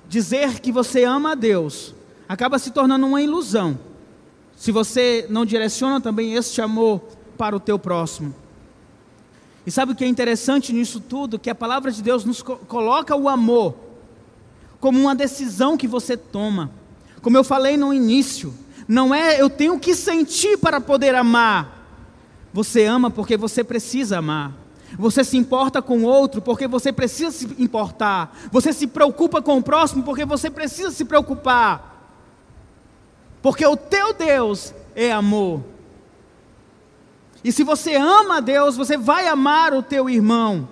[0.07, 1.95] Dizer que você ama a Deus
[2.31, 3.77] acaba se tornando uma ilusão,
[4.55, 7.01] se você não direciona também este amor
[7.37, 8.33] para o teu próximo.
[9.65, 11.37] E sabe o que é interessante nisso tudo?
[11.37, 13.75] Que a palavra de Deus nos coloca o amor
[14.79, 16.71] como uma decisão que você toma.
[17.21, 18.53] Como eu falei no início,
[18.87, 21.80] não é eu tenho que sentir para poder amar.
[22.53, 24.53] Você ama porque você precisa amar.
[24.97, 28.37] Você se importa com o outro porque você precisa se importar.
[28.51, 31.91] Você se preocupa com o próximo porque você precisa se preocupar.
[33.41, 35.63] Porque o teu Deus é amor.
[37.43, 40.67] E se você ama a Deus, você vai amar o teu irmão.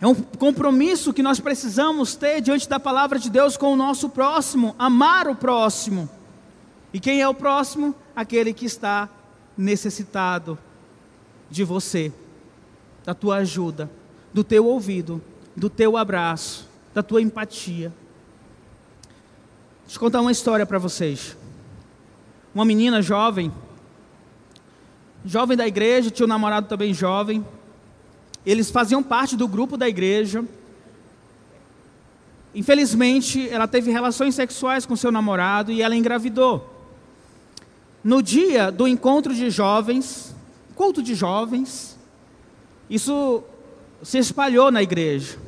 [0.00, 4.10] É um compromisso que nós precisamos ter diante da palavra de Deus com o nosso
[4.10, 6.08] próximo, amar o próximo.
[6.94, 7.94] E quem é o próximo?
[8.16, 9.08] Aquele que está
[9.58, 10.58] necessitado
[11.50, 12.10] de você,
[13.04, 13.90] da tua ajuda,
[14.32, 15.20] do teu ouvido,
[15.54, 17.92] do teu abraço, da tua empatia.
[19.84, 21.36] Deixa eu contar uma história para vocês
[22.54, 23.52] uma menina jovem,
[25.24, 27.44] jovem da igreja, tinha um namorado também jovem.
[28.46, 30.44] Eles faziam parte do grupo da igreja.
[32.54, 36.73] Infelizmente, ela teve relações sexuais com seu namorado e ela engravidou.
[38.04, 40.36] No dia do encontro de jovens,
[40.74, 41.98] culto de jovens,
[42.88, 43.42] isso
[44.02, 45.38] se espalhou na igreja.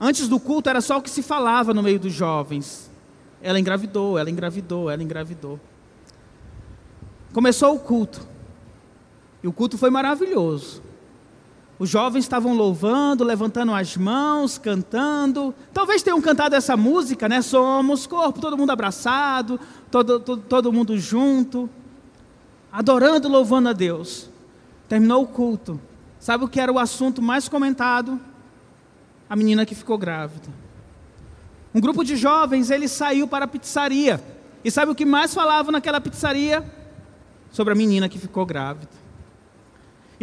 [0.00, 2.90] Antes do culto era só o que se falava no meio dos jovens.
[3.40, 5.60] Ela engravidou, ela engravidou, ela engravidou.
[7.32, 8.26] Começou o culto.
[9.42, 10.82] E o culto foi maravilhoso.
[11.78, 15.54] Os jovens estavam louvando, levantando as mãos, cantando.
[15.72, 17.42] Talvez tenham cantado essa música, né?
[17.42, 19.58] Somos corpo, todo mundo abraçado,
[19.90, 21.68] todo, todo, todo mundo junto,
[22.70, 24.30] adorando, louvando a Deus.
[24.88, 25.80] Terminou o culto.
[26.20, 28.20] Sabe o que era o assunto mais comentado?
[29.28, 30.48] A menina que ficou grávida.
[31.74, 34.22] Um grupo de jovens, ele saiu para a pizzaria.
[34.64, 36.64] E sabe o que mais falavam naquela pizzaria?
[37.54, 38.90] sobre a menina que ficou grávida.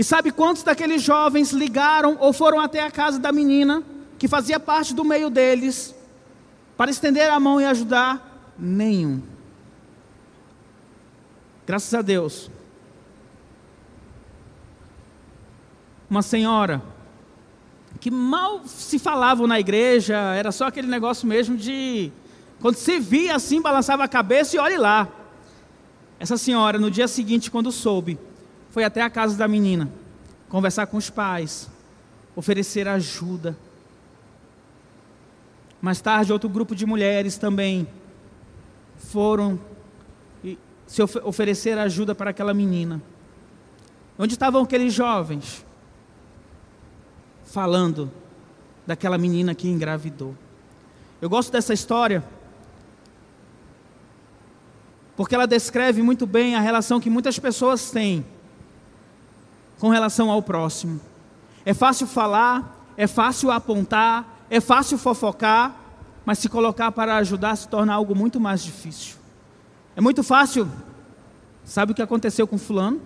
[0.01, 3.83] E sabe quantos daqueles jovens ligaram ou foram até a casa da menina,
[4.17, 5.93] que fazia parte do meio deles,
[6.75, 8.51] para estender a mão e ajudar?
[8.57, 9.21] Nenhum.
[11.67, 12.49] Graças a Deus.
[16.09, 16.81] Uma senhora
[17.99, 22.11] que mal se falavam na igreja, era só aquele negócio mesmo de
[22.59, 25.07] quando se via assim, balançava a cabeça e olhe lá.
[26.19, 28.17] Essa senhora, no dia seguinte, quando soube,
[28.71, 29.91] foi até a casa da menina,
[30.49, 31.69] conversar com os pais,
[32.35, 33.55] oferecer ajuda.
[35.81, 37.87] Mais tarde, outro grupo de mulheres também
[38.97, 39.59] foram
[40.87, 43.01] se oferecer ajuda para aquela menina.
[44.17, 45.65] Onde estavam aqueles jovens?
[47.45, 48.11] Falando
[48.85, 50.35] daquela menina que engravidou.
[51.21, 52.23] Eu gosto dessa história
[55.15, 58.25] porque ela descreve muito bem a relação que muitas pessoas têm
[59.81, 61.01] com relação ao próximo.
[61.65, 65.75] É fácil falar, é fácil apontar, é fácil fofocar,
[66.23, 69.15] mas se colocar para ajudar se torna algo muito mais difícil.
[69.95, 70.69] É muito fácil.
[71.65, 73.01] Sabe o que aconteceu com fulano?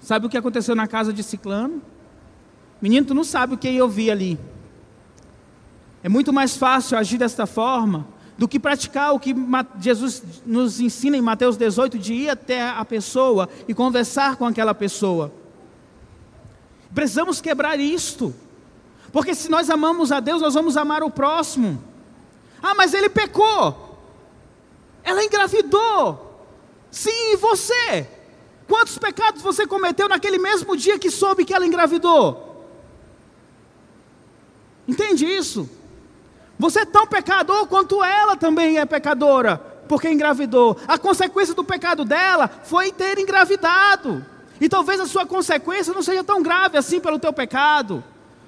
[0.00, 1.82] Sabe o que aconteceu na casa de ciclano?
[2.80, 4.38] Menino, tu não sabe o que eu vi ali.
[6.04, 9.34] É muito mais fácil agir desta forma do que praticar o que
[9.80, 14.74] Jesus nos ensina em Mateus 18, de ir até a pessoa e conversar com aquela
[14.74, 15.32] pessoa.
[16.92, 18.34] Precisamos quebrar isto,
[19.12, 21.82] porque se nós amamos a Deus, nós vamos amar o próximo.
[22.62, 23.98] Ah, mas ele pecou,
[25.02, 26.40] ela engravidou,
[26.90, 28.08] sim, e você?
[28.66, 32.66] Quantos pecados você cometeu naquele mesmo dia que soube que ela engravidou?
[34.88, 35.68] Entende isso?
[36.58, 40.76] Você é tão pecador quanto ela também é pecadora, porque engravidou.
[40.86, 44.24] A consequência do pecado dela foi ter engravidado.
[44.60, 48.04] E talvez a sua consequência não seja tão grave assim pelo teu pecado.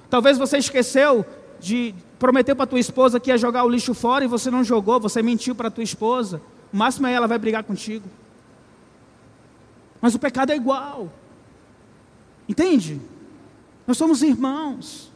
[0.09, 1.25] Talvez você esqueceu
[1.59, 4.99] de prometer para tua esposa que ia jogar o lixo fora e você não jogou,
[4.99, 6.41] você mentiu para tua esposa.
[6.71, 8.07] O máximo é ela vai brigar contigo.
[10.01, 11.11] Mas o pecado é igual.
[12.47, 13.01] Entende?
[13.85, 15.06] Nós somos irmãos.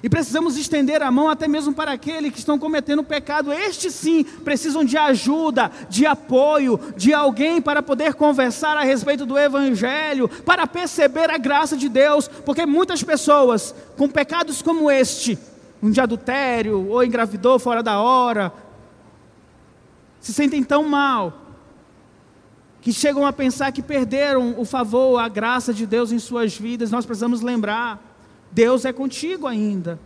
[0.00, 3.52] E precisamos estender a mão até mesmo para aqueles que estão cometendo pecado.
[3.52, 9.36] Estes sim precisam de ajuda, de apoio, de alguém para poder conversar a respeito do
[9.36, 15.36] Evangelho, para perceber a graça de Deus, porque muitas pessoas com pecados como este,
[15.82, 18.52] um de adultério, ou engravidou fora da hora,
[20.20, 21.46] se sentem tão mal,
[22.80, 26.92] que chegam a pensar que perderam o favor, a graça de Deus em suas vidas.
[26.92, 28.07] Nós precisamos lembrar
[28.50, 29.98] Deus é contigo ainda.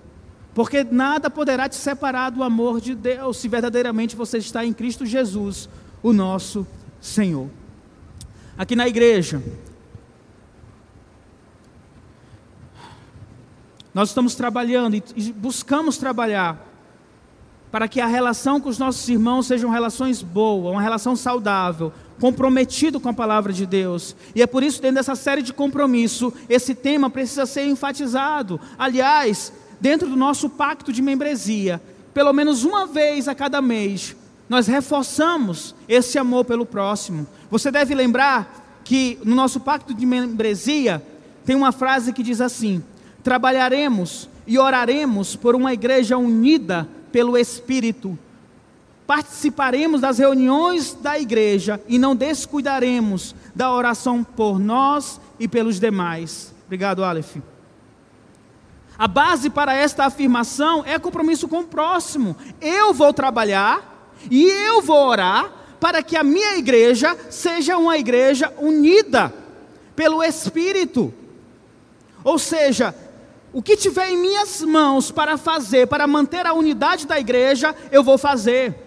[0.54, 5.06] Porque nada poderá te separar do amor de Deus se verdadeiramente você está em Cristo
[5.06, 5.68] Jesus,
[6.02, 6.66] o nosso
[7.00, 7.48] Senhor.
[8.56, 9.42] Aqui na igreja,
[13.94, 16.68] nós estamos trabalhando e buscamos trabalhar
[17.70, 21.90] para que a relação com os nossos irmãos sejam relações boas, uma relação saudável,
[22.20, 24.14] comprometido com a palavra de Deus.
[24.34, 28.60] E é por isso, dentro dessa série de compromisso, esse tema precisa ser enfatizado.
[28.78, 31.82] Aliás, dentro do nosso pacto de membresia,
[32.14, 34.14] pelo menos uma vez a cada mês,
[34.48, 37.26] nós reforçamos esse amor pelo próximo.
[37.50, 41.02] Você deve lembrar que no nosso pacto de membresia
[41.44, 42.82] tem uma frase que diz assim:
[43.22, 48.18] trabalharemos e oraremos por uma igreja unida pelo Espírito.
[49.12, 56.50] Participaremos das reuniões da igreja e não descuidaremos da oração por nós e pelos demais.
[56.64, 57.36] Obrigado, Aleph.
[58.96, 62.34] A base para esta afirmação é compromisso com o próximo.
[62.58, 68.50] Eu vou trabalhar e eu vou orar para que a minha igreja seja uma igreja
[68.58, 69.30] unida
[69.94, 71.12] pelo Espírito.
[72.24, 72.94] Ou seja,
[73.52, 78.02] o que tiver em minhas mãos para fazer, para manter a unidade da igreja, eu
[78.02, 78.81] vou fazer.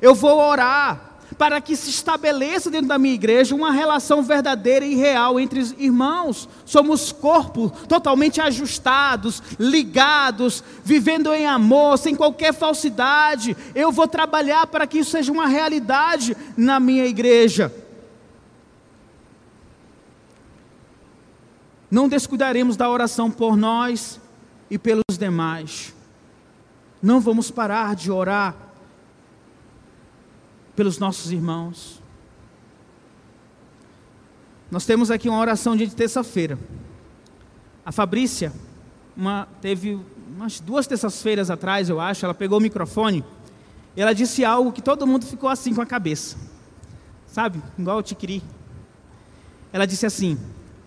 [0.00, 4.94] Eu vou orar para que se estabeleça dentro da minha igreja uma relação verdadeira e
[4.94, 6.48] real entre os irmãos.
[6.64, 13.56] Somos corpo totalmente ajustados, ligados, vivendo em amor, sem qualquer falsidade.
[13.74, 17.72] Eu vou trabalhar para que isso seja uma realidade na minha igreja.
[21.90, 24.20] Não descuidaremos da oração por nós
[24.70, 25.94] e pelos demais.
[27.00, 28.67] Não vamos parar de orar
[30.78, 32.00] pelos nossos irmãos.
[34.70, 36.56] Nós temos aqui uma oração de terça-feira.
[37.84, 38.52] A Fabrícia
[39.16, 39.98] uma, teve
[40.28, 43.24] umas duas terças-feiras atrás, eu acho, ela pegou o microfone
[43.96, 46.36] e ela disse algo que todo mundo ficou assim com a cabeça.
[47.26, 47.60] Sabe?
[47.76, 48.40] Igual o Tiquiri.
[49.72, 50.38] Ela disse assim: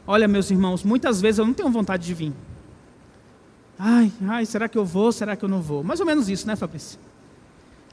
[0.07, 2.31] Olha, meus irmãos, muitas vezes eu não tenho vontade de vir.
[3.77, 5.11] Ai, ai, será que eu vou?
[5.11, 5.83] Será que eu não vou?
[5.83, 6.97] Mais ou menos isso, né, Fabrício?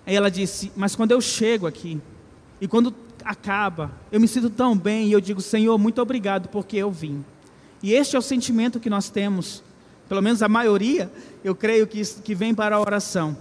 [0.09, 2.01] Aí ela disse: Mas quando eu chego aqui,
[2.63, 6.79] e quando acaba, eu me sinto tão bem e eu digo: Senhor, muito obrigado porque
[6.79, 7.23] eu vim.
[7.83, 9.63] E este é o sentimento que nós temos,
[10.09, 11.13] pelo menos a maioria,
[11.45, 13.37] eu creio que, que vem para a oração.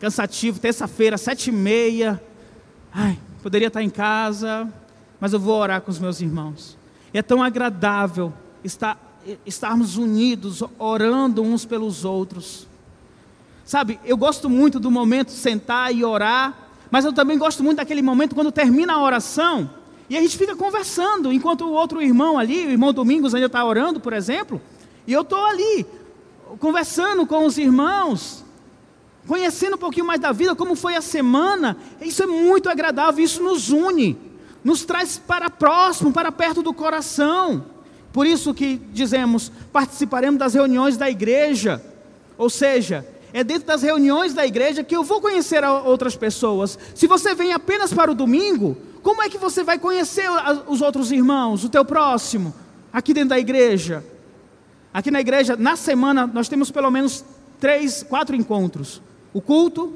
[0.00, 2.18] Cansativo, terça-feira, sete e meia.
[2.90, 4.66] Ai, poderia estar em casa,
[5.20, 6.78] mas eu vou orar com os meus irmãos.
[7.12, 8.32] É tão agradável
[8.64, 12.66] estar, estarmos unidos, orando uns pelos outros.
[13.68, 18.00] Sabe, eu gosto muito do momento sentar e orar, mas eu também gosto muito daquele
[18.00, 19.68] momento quando termina a oração
[20.08, 23.62] e a gente fica conversando, enquanto o outro irmão ali, o irmão Domingos ainda está
[23.62, 24.58] orando, por exemplo,
[25.06, 25.84] e eu estou ali,
[26.58, 28.42] conversando com os irmãos,
[29.26, 33.42] conhecendo um pouquinho mais da vida, como foi a semana, isso é muito agradável, isso
[33.42, 34.16] nos une
[34.64, 37.66] nos traz para próximo, para perto do coração.
[38.14, 41.82] Por isso que dizemos, participaremos das reuniões da igreja.
[42.36, 46.78] Ou seja, é dentro das reuniões da igreja que eu vou conhecer outras pessoas.
[46.94, 50.28] Se você vem apenas para o domingo, como é que você vai conhecer
[50.66, 52.54] os outros irmãos, o teu próximo,
[52.92, 54.04] aqui dentro da igreja?
[54.92, 57.24] Aqui na igreja, na semana, nós temos pelo menos
[57.60, 59.02] três, quatro encontros:
[59.32, 59.92] o culto,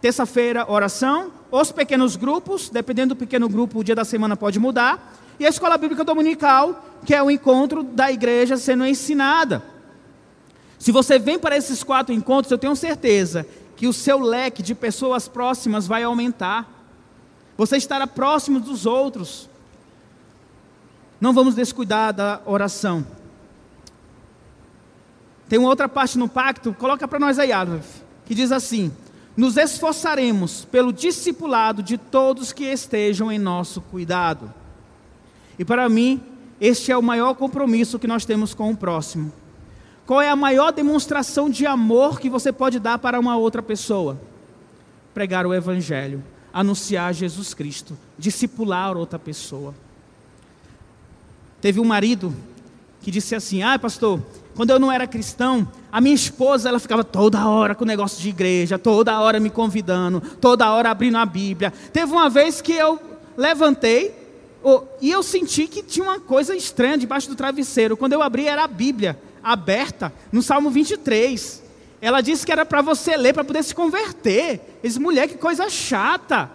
[0.00, 1.30] Terça-feira, oração.
[1.50, 5.14] Os pequenos grupos, dependendo do pequeno grupo, o dia da semana pode mudar.
[5.38, 9.62] E a escola bíblica dominical, que é o encontro da igreja sendo ensinada.
[10.80, 14.74] Se você vem para esses quatro encontros, eu tenho certeza que o seu leque de
[14.74, 16.68] pessoas próximas vai aumentar.
[17.58, 19.46] Você estará próximo dos outros.
[21.20, 23.06] Não vamos descuidar da oração.
[25.50, 27.86] Tem uma outra parte no pacto, coloca para nós aí, Adolf,
[28.24, 28.90] que diz assim:
[29.36, 34.50] Nos esforçaremos pelo discipulado de todos que estejam em nosso cuidado.
[35.58, 36.22] E para mim,
[36.58, 39.30] este é o maior compromisso que nós temos com o próximo.
[40.10, 44.20] Qual é a maior demonstração de amor que você pode dar para uma outra pessoa?
[45.14, 46.20] Pregar o Evangelho,
[46.52, 49.72] anunciar Jesus Cristo, discipular outra pessoa.
[51.60, 52.34] Teve um marido
[53.00, 54.20] que disse assim: Ah, pastor,
[54.56, 58.20] quando eu não era cristão, a minha esposa ela ficava toda hora com o negócio
[58.20, 61.72] de igreja, toda hora me convidando, toda hora abrindo a Bíblia.
[61.92, 63.00] Teve uma vez que eu
[63.36, 64.12] levantei
[64.60, 67.96] oh, e eu senti que tinha uma coisa estranha debaixo do travesseiro.
[67.96, 71.62] Quando eu abri, era a Bíblia aberta no Salmo 23.
[72.00, 74.78] Ela disse que era para você ler para poder se converter.
[74.82, 76.50] Esse mulher, que coisa chata.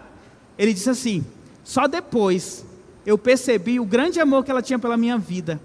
[0.58, 1.24] Ele disse assim:
[1.64, 2.64] só depois
[3.04, 5.60] eu percebi o grande amor que ela tinha pela minha vida.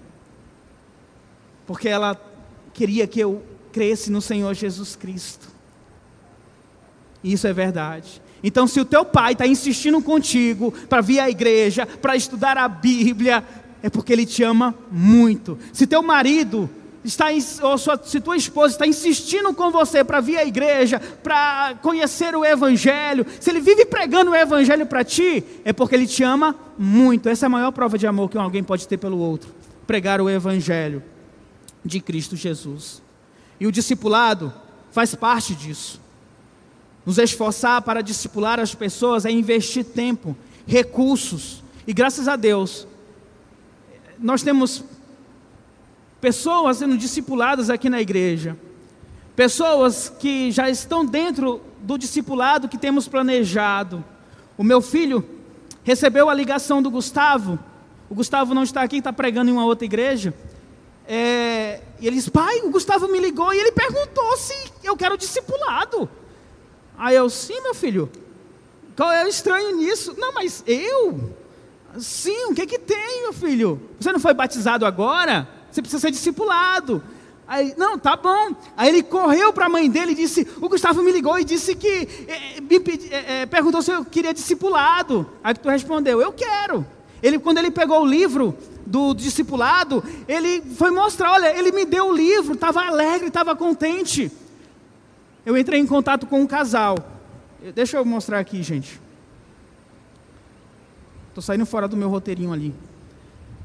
[1.66, 2.20] Porque ela
[2.72, 3.42] queria que eu
[3.72, 5.48] cresce no Senhor Jesus Cristo.
[7.22, 8.20] Isso é verdade.
[8.42, 12.68] Então, se o teu pai está insistindo contigo para vir à igreja, para estudar a
[12.68, 13.44] Bíblia,
[13.82, 15.58] é porque ele te ama muito.
[15.72, 16.68] Se teu marido
[17.04, 17.26] está,
[17.62, 22.34] ou sua, se tua esposa está insistindo com você para vir à igreja, para conhecer
[22.34, 26.54] o Evangelho, se ele vive pregando o Evangelho para ti, é porque ele te ama
[26.78, 27.28] muito.
[27.28, 29.52] Essa é a maior prova de amor que alguém pode ter pelo outro.
[29.86, 31.02] Pregar o Evangelho
[31.84, 33.02] de Cristo Jesus.
[33.58, 34.52] E o discipulado
[34.90, 36.00] faz parte disso.
[37.04, 40.36] Nos esforçar para discipular as pessoas é investir tempo,
[40.66, 41.62] recursos.
[41.86, 42.86] E graças a Deus,
[44.18, 44.84] nós temos
[46.22, 48.56] pessoas sendo discipuladas aqui na igreja,
[49.34, 54.04] pessoas que já estão dentro do discipulado que temos planejado.
[54.56, 55.28] O meu filho
[55.82, 57.58] recebeu a ligação do Gustavo,
[58.08, 60.32] o Gustavo não está aqui, está pregando em uma outra igreja.
[61.08, 64.54] É, e ele disse: Pai, o Gustavo me ligou e ele perguntou se
[64.84, 66.08] eu quero discipulado.
[66.96, 68.08] Aí eu, sim, meu filho,
[68.96, 70.14] qual é o estranho nisso?
[70.16, 71.34] Não, mas eu?
[71.98, 73.90] Sim, o que que tem, meu filho?
[73.98, 75.61] Você não foi batizado agora?
[75.72, 77.02] Você precisa ser discipulado.
[77.48, 78.54] Aí, não, tá bom.
[78.76, 81.74] Aí ele correu para a mãe dele e disse: O Gustavo me ligou e disse
[81.74, 85.28] que é, me é, perguntou se eu queria discipulado.
[85.42, 86.86] Aí tu respondeu: Eu quero.
[87.22, 88.56] Ele, quando ele pegou o livro
[88.86, 94.30] do discipulado, ele foi mostrar: Olha, ele me deu o livro, estava alegre, estava contente.
[95.44, 96.96] Eu entrei em contato com um casal.
[97.74, 99.00] Deixa eu mostrar aqui, gente.
[101.28, 102.74] Estou saindo fora do meu roteirinho ali.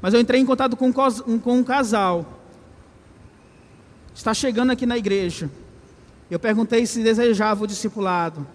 [0.00, 2.24] Mas eu entrei em contato com um, com um casal.
[4.14, 5.50] Está chegando aqui na igreja.
[6.30, 8.46] Eu perguntei se desejava o discipulado.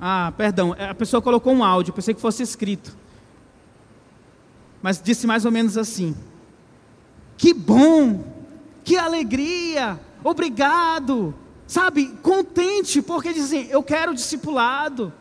[0.00, 2.96] Ah, perdão, a pessoa colocou um áudio, pensei que fosse escrito.
[4.80, 6.16] Mas disse mais ou menos assim:
[7.36, 8.24] Que bom,
[8.84, 11.34] que alegria, obrigado,
[11.68, 15.12] sabe, contente, porque dizem, eu quero discipulado.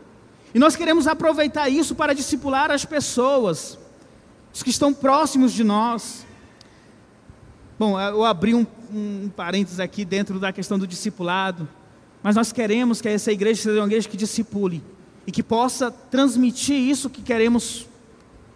[0.56, 3.78] E nós queremos aproveitar isso para discipular as pessoas,
[4.54, 6.26] os que estão próximos de nós.
[7.78, 11.68] Bom, eu abri um, um parênteses aqui dentro da questão do discipulado,
[12.24, 14.82] mas nós queremos que essa igreja seja uma igreja que discipule
[15.28, 17.86] e que possa transmitir isso que queremos,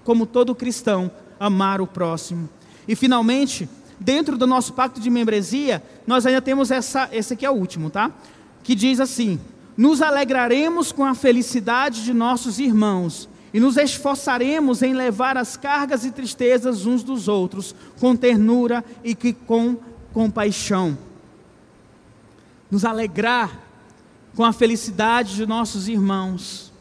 [0.06, 2.50] como todo cristão, amar o próximo.
[2.88, 3.70] E finalmente,
[4.02, 7.90] dentro do nosso pacto de membresia, nós ainda temos essa, esse aqui é o último,
[7.90, 8.12] tá?
[8.64, 9.40] Que diz assim:
[9.78, 16.04] Nos alegraremos com a felicidade de nossos irmãos e nos esforçaremos em levar as cargas
[16.04, 19.78] e tristezas uns dos outros com ternura e que com
[20.14, 20.98] compaixão.
[22.70, 23.60] Nos alegrar
[24.36, 26.72] com a felicidade de nossos irmãos.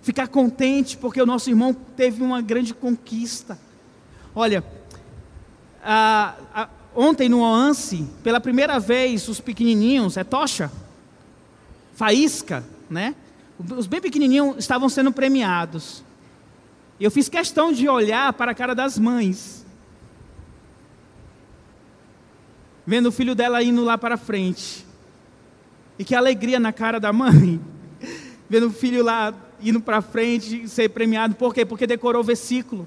[0.00, 3.58] Ficar contente porque o nosso irmão teve uma grande conquista.
[4.34, 4.64] Olha,
[5.82, 10.70] ah, ah, ontem no OANSE, pela primeira vez, os pequenininhos, é tocha,
[11.94, 13.14] faísca, né?
[13.76, 16.04] Os bem pequenininhos estavam sendo premiados.
[17.00, 19.66] Eu fiz questão de olhar para a cara das mães,
[22.86, 24.86] vendo o filho dela indo lá para frente.
[25.98, 27.60] E que alegria na cara da mãe,
[28.48, 31.34] vendo o filho lá indo para frente ser premiado.
[31.34, 31.64] Por quê?
[31.64, 32.86] Porque decorou o versículo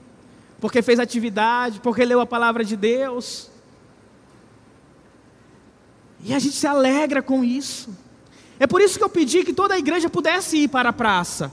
[0.60, 3.50] porque fez atividade, porque leu a palavra de Deus.
[6.24, 7.96] E a gente se alegra com isso.
[8.60, 11.52] É por isso que eu pedi que toda a igreja pudesse ir para a praça.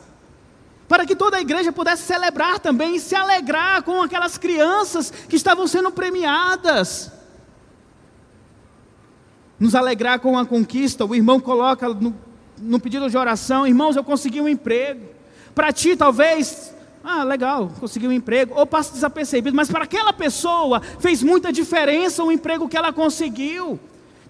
[0.89, 5.37] Para que toda a igreja pudesse celebrar também e se alegrar com aquelas crianças que
[5.37, 7.11] estavam sendo premiadas.
[9.59, 11.05] Nos alegrar com a conquista.
[11.05, 12.15] O irmão coloca no,
[12.59, 15.07] no pedido de oração: Irmãos, eu consegui um emprego.
[15.55, 16.73] Para ti, talvez,
[17.05, 22.23] ah, legal, conseguiu um emprego, ou passa desapercebido, mas para aquela pessoa fez muita diferença
[22.23, 23.79] o emprego que ela conseguiu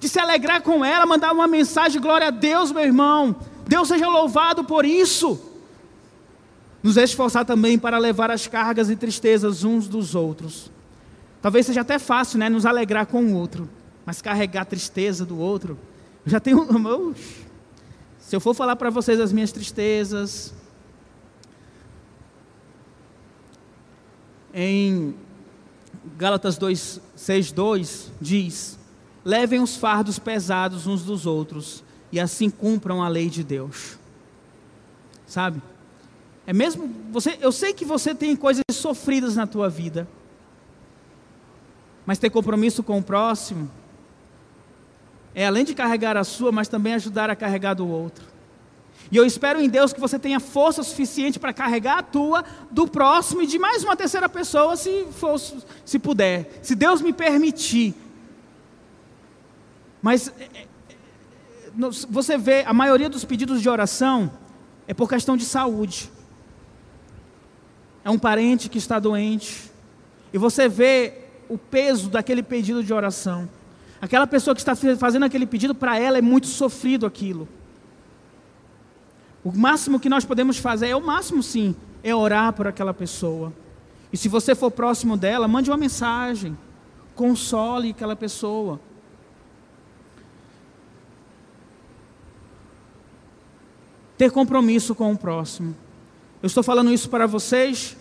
[0.01, 3.37] de se alegrar com ela, mandar uma mensagem, glória a Deus, meu irmão.
[3.69, 5.41] Deus seja louvado por isso.
[6.83, 10.73] Nos esforçar também para levar as cargas e tristezas uns dos outros.
[11.41, 13.69] Talvez seja até fácil, né, nos alegrar com o outro,
[14.05, 15.79] mas carregar a tristeza do outro.
[16.25, 16.67] Eu já tenho,
[18.19, 20.53] se eu for falar para vocês as minhas tristezas,
[24.53, 25.15] em
[26.17, 28.79] Gálatas 2, 6, 2 diz:
[29.25, 33.99] levem os fardos pesados uns dos outros e assim cumpram a lei de Deus.
[35.27, 35.63] Sabe?
[36.47, 40.09] É mesmo você, eu sei que você tem coisas sofridas na tua vida.
[42.05, 43.71] Mas ter compromisso com o próximo
[45.35, 48.32] é além de carregar a sua, mas também ajudar a carregar do outro.
[49.13, 52.89] E eu espero em Deus que você tenha força suficiente para carregar a tua, do
[52.89, 55.39] próximo e de mais uma terceira pessoa, se, for,
[55.85, 56.59] se puder.
[56.63, 57.95] Se Deus me permitir,
[60.01, 60.67] mas é, é,
[62.09, 64.33] você vê, a maioria dos pedidos de oração
[64.89, 66.11] é por questão de saúde.
[68.03, 69.71] É um parente que está doente.
[70.33, 73.47] E você vê o peso daquele pedido de oração.
[74.01, 77.47] Aquela pessoa que está fazendo aquele pedido, para ela é muito sofrido aquilo.
[79.45, 83.53] O máximo que nós podemos fazer, é o máximo sim, é orar por aquela pessoa.
[84.13, 86.57] E se você for próximo dela, mande uma mensagem.
[87.15, 88.81] Console aquela pessoa.
[94.23, 95.75] ter compromisso com o próximo.
[96.41, 97.97] Eu estou falando isso para vocês,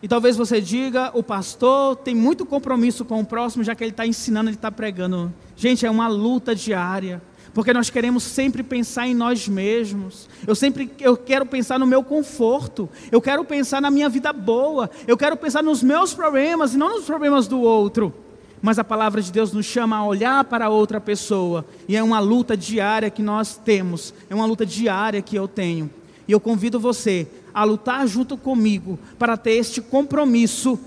[0.00, 3.90] e talvez você diga: o pastor tem muito compromisso com o próximo, já que ele
[3.90, 5.34] está ensinando, ele está pregando.
[5.56, 7.20] Gente, é uma luta diária,
[7.54, 10.28] porque nós queremos sempre pensar em nós mesmos.
[10.46, 14.90] Eu sempre eu quero pensar no meu conforto, eu quero pensar na minha vida boa,
[15.06, 18.12] eu quero pensar nos meus problemas e não nos problemas do outro.
[18.60, 22.18] Mas a palavra de Deus nos chama a olhar para outra pessoa, e é uma
[22.18, 25.88] luta diária que nós temos, é uma luta diária que eu tenho.
[26.26, 30.78] E eu convido você a lutar junto comigo para ter este compromisso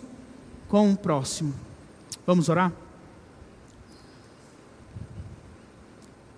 [0.68, 1.53] com o próximo.
[2.26, 2.72] Vamos orar?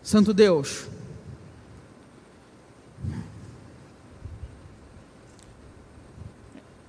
[0.04, 0.86] Santo Deus,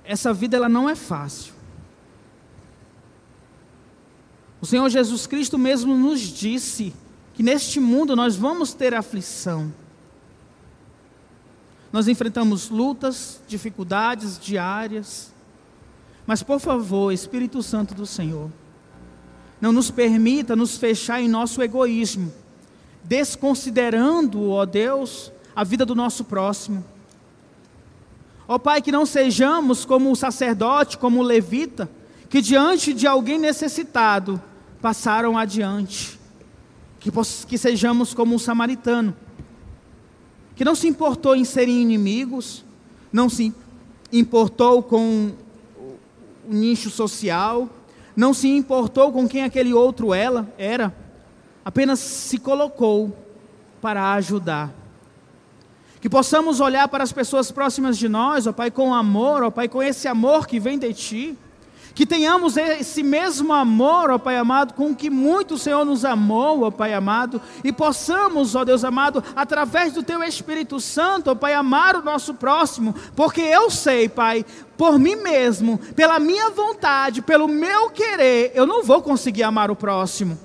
[0.05, 1.55] essa vida ela não é fácil.
[4.61, 6.93] O Senhor Jesus Cristo mesmo nos disse
[7.35, 9.73] que neste mundo nós vamos ter aflição.
[11.93, 15.33] Nós enfrentamos lutas, dificuldades diárias.
[16.27, 18.51] Mas por favor, Espírito Santo do Senhor,
[19.61, 22.33] não nos permita nos fechar em nosso egoísmo,
[23.05, 26.85] desconsiderando, ó Deus, a vida do nosso próximo.
[28.49, 31.89] Ó Pai, que não sejamos como o sacerdote, como o levita,
[32.29, 34.43] que diante de alguém necessitado,
[34.81, 36.19] passaram adiante.
[36.99, 37.11] Que,
[37.47, 39.15] que sejamos como um samaritano,
[40.57, 42.65] que não se importou em serem inimigos,
[43.13, 43.53] não se
[44.11, 45.33] importou com
[45.79, 45.99] o
[46.49, 47.69] nicho social,
[48.17, 50.95] não se importou com quem aquele outro ela era,
[51.65, 53.17] apenas se colocou
[53.81, 54.71] para ajudar.
[56.01, 59.69] Que possamos olhar para as pessoas próximas de nós, ó Pai, com amor, ó Pai,
[59.69, 61.39] com esse amor que vem de Ti
[61.95, 66.63] que tenhamos esse mesmo amor, ó Pai amado, com que muito o Senhor nos amou,
[66.63, 71.55] ó Pai amado, e possamos, ó Deus amado, através do Teu Espírito Santo, ó Pai,
[71.55, 74.45] amar o nosso próximo, porque eu sei, Pai,
[74.77, 79.77] por mim mesmo, pela minha vontade, pelo meu querer, eu não vou conseguir amar o
[79.77, 80.37] próximo.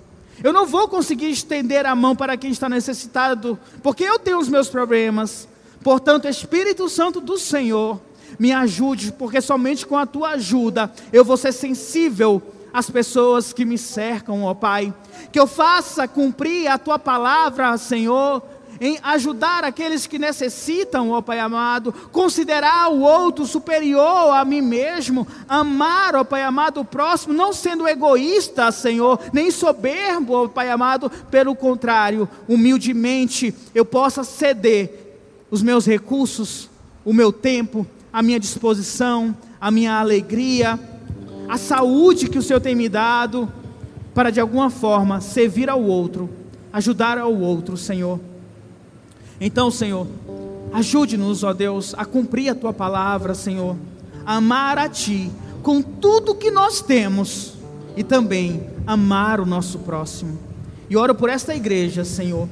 [0.44, 4.48] Eu não vou conseguir estender a mão para quem está necessitado, porque eu tenho os
[4.48, 5.48] meus problemas.
[5.84, 8.00] Portanto, Espírito Santo do Senhor,
[8.38, 12.42] me ajude, porque somente com a tua ajuda eu vou ser sensível
[12.74, 14.94] às pessoas que me cercam, ó Pai.
[15.32, 18.44] Que eu faça cumprir a tua palavra, Senhor,
[18.82, 25.28] em ajudar aqueles que necessitam, ó Pai amado, considerar o outro superior a mim mesmo,
[25.48, 31.10] amar, ó Pai amado, o próximo, não sendo egoísta, Senhor, nem soberbo, ó Pai amado,
[31.30, 35.18] pelo contrário, humildemente eu possa ceder
[35.52, 36.70] os meus recursos,
[37.04, 40.80] o meu tempo, a minha disposição, a minha alegria,
[41.48, 43.52] a saúde que o Senhor tem me dado,
[44.14, 46.30] para de alguma forma servir ao outro,
[46.72, 48.20] ajudar ao outro, Senhor.
[49.40, 50.06] Então, Senhor,
[50.74, 53.76] ajude-nos, ó Deus, a cumprir a tua palavra, Senhor,
[54.26, 55.32] a amar a ti
[55.64, 57.54] com tudo que nós temos
[57.96, 60.38] e também amar o nosso próximo.
[60.90, 62.50] E oro por esta igreja, Senhor,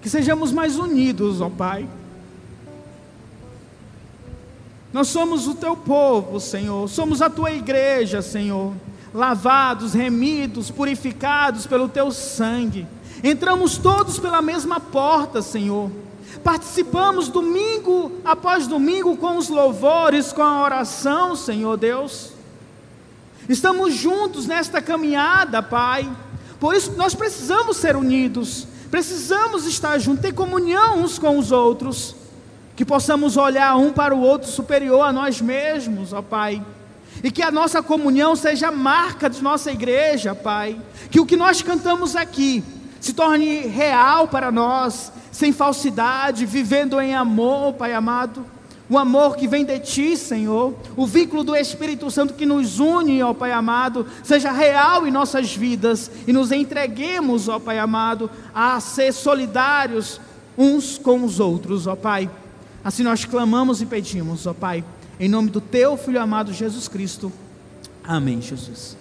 [0.00, 1.88] que sejamos mais unidos, ó Pai.
[4.92, 8.74] Nós somos o teu povo, Senhor, somos a tua igreja, Senhor,
[9.14, 12.86] lavados, remidos, purificados pelo teu sangue.
[13.22, 15.90] Entramos todos pela mesma porta, Senhor.
[16.42, 22.32] Participamos domingo após domingo com os louvores, com a oração, Senhor Deus.
[23.48, 26.10] Estamos juntos nesta caminhada, Pai.
[26.58, 32.14] Por isso nós precisamos ser unidos, precisamos estar juntos, ter comunhão uns com os outros,
[32.76, 36.64] que possamos olhar um para o outro superior a nós mesmos, ó Pai.
[37.22, 40.80] E que a nossa comunhão seja a marca de nossa igreja, Pai.
[41.10, 42.64] Que o que nós cantamos aqui
[43.00, 48.44] se torne real para nós, sem falsidade, vivendo em amor, Pai amado.
[48.90, 53.22] O amor que vem de Ti, Senhor, o vínculo do Espírito Santo que nos une,
[53.22, 58.78] ó Pai amado, seja real em nossas vidas e nos entreguemos, ó Pai amado, a
[58.80, 60.20] ser solidários
[60.58, 62.28] uns com os outros, ó Pai.
[62.82, 64.84] Assim nós clamamos e pedimos, ó Pai,
[65.18, 67.32] em nome do Teu Filho amado Jesus Cristo.
[68.02, 68.99] Amém, Jesus.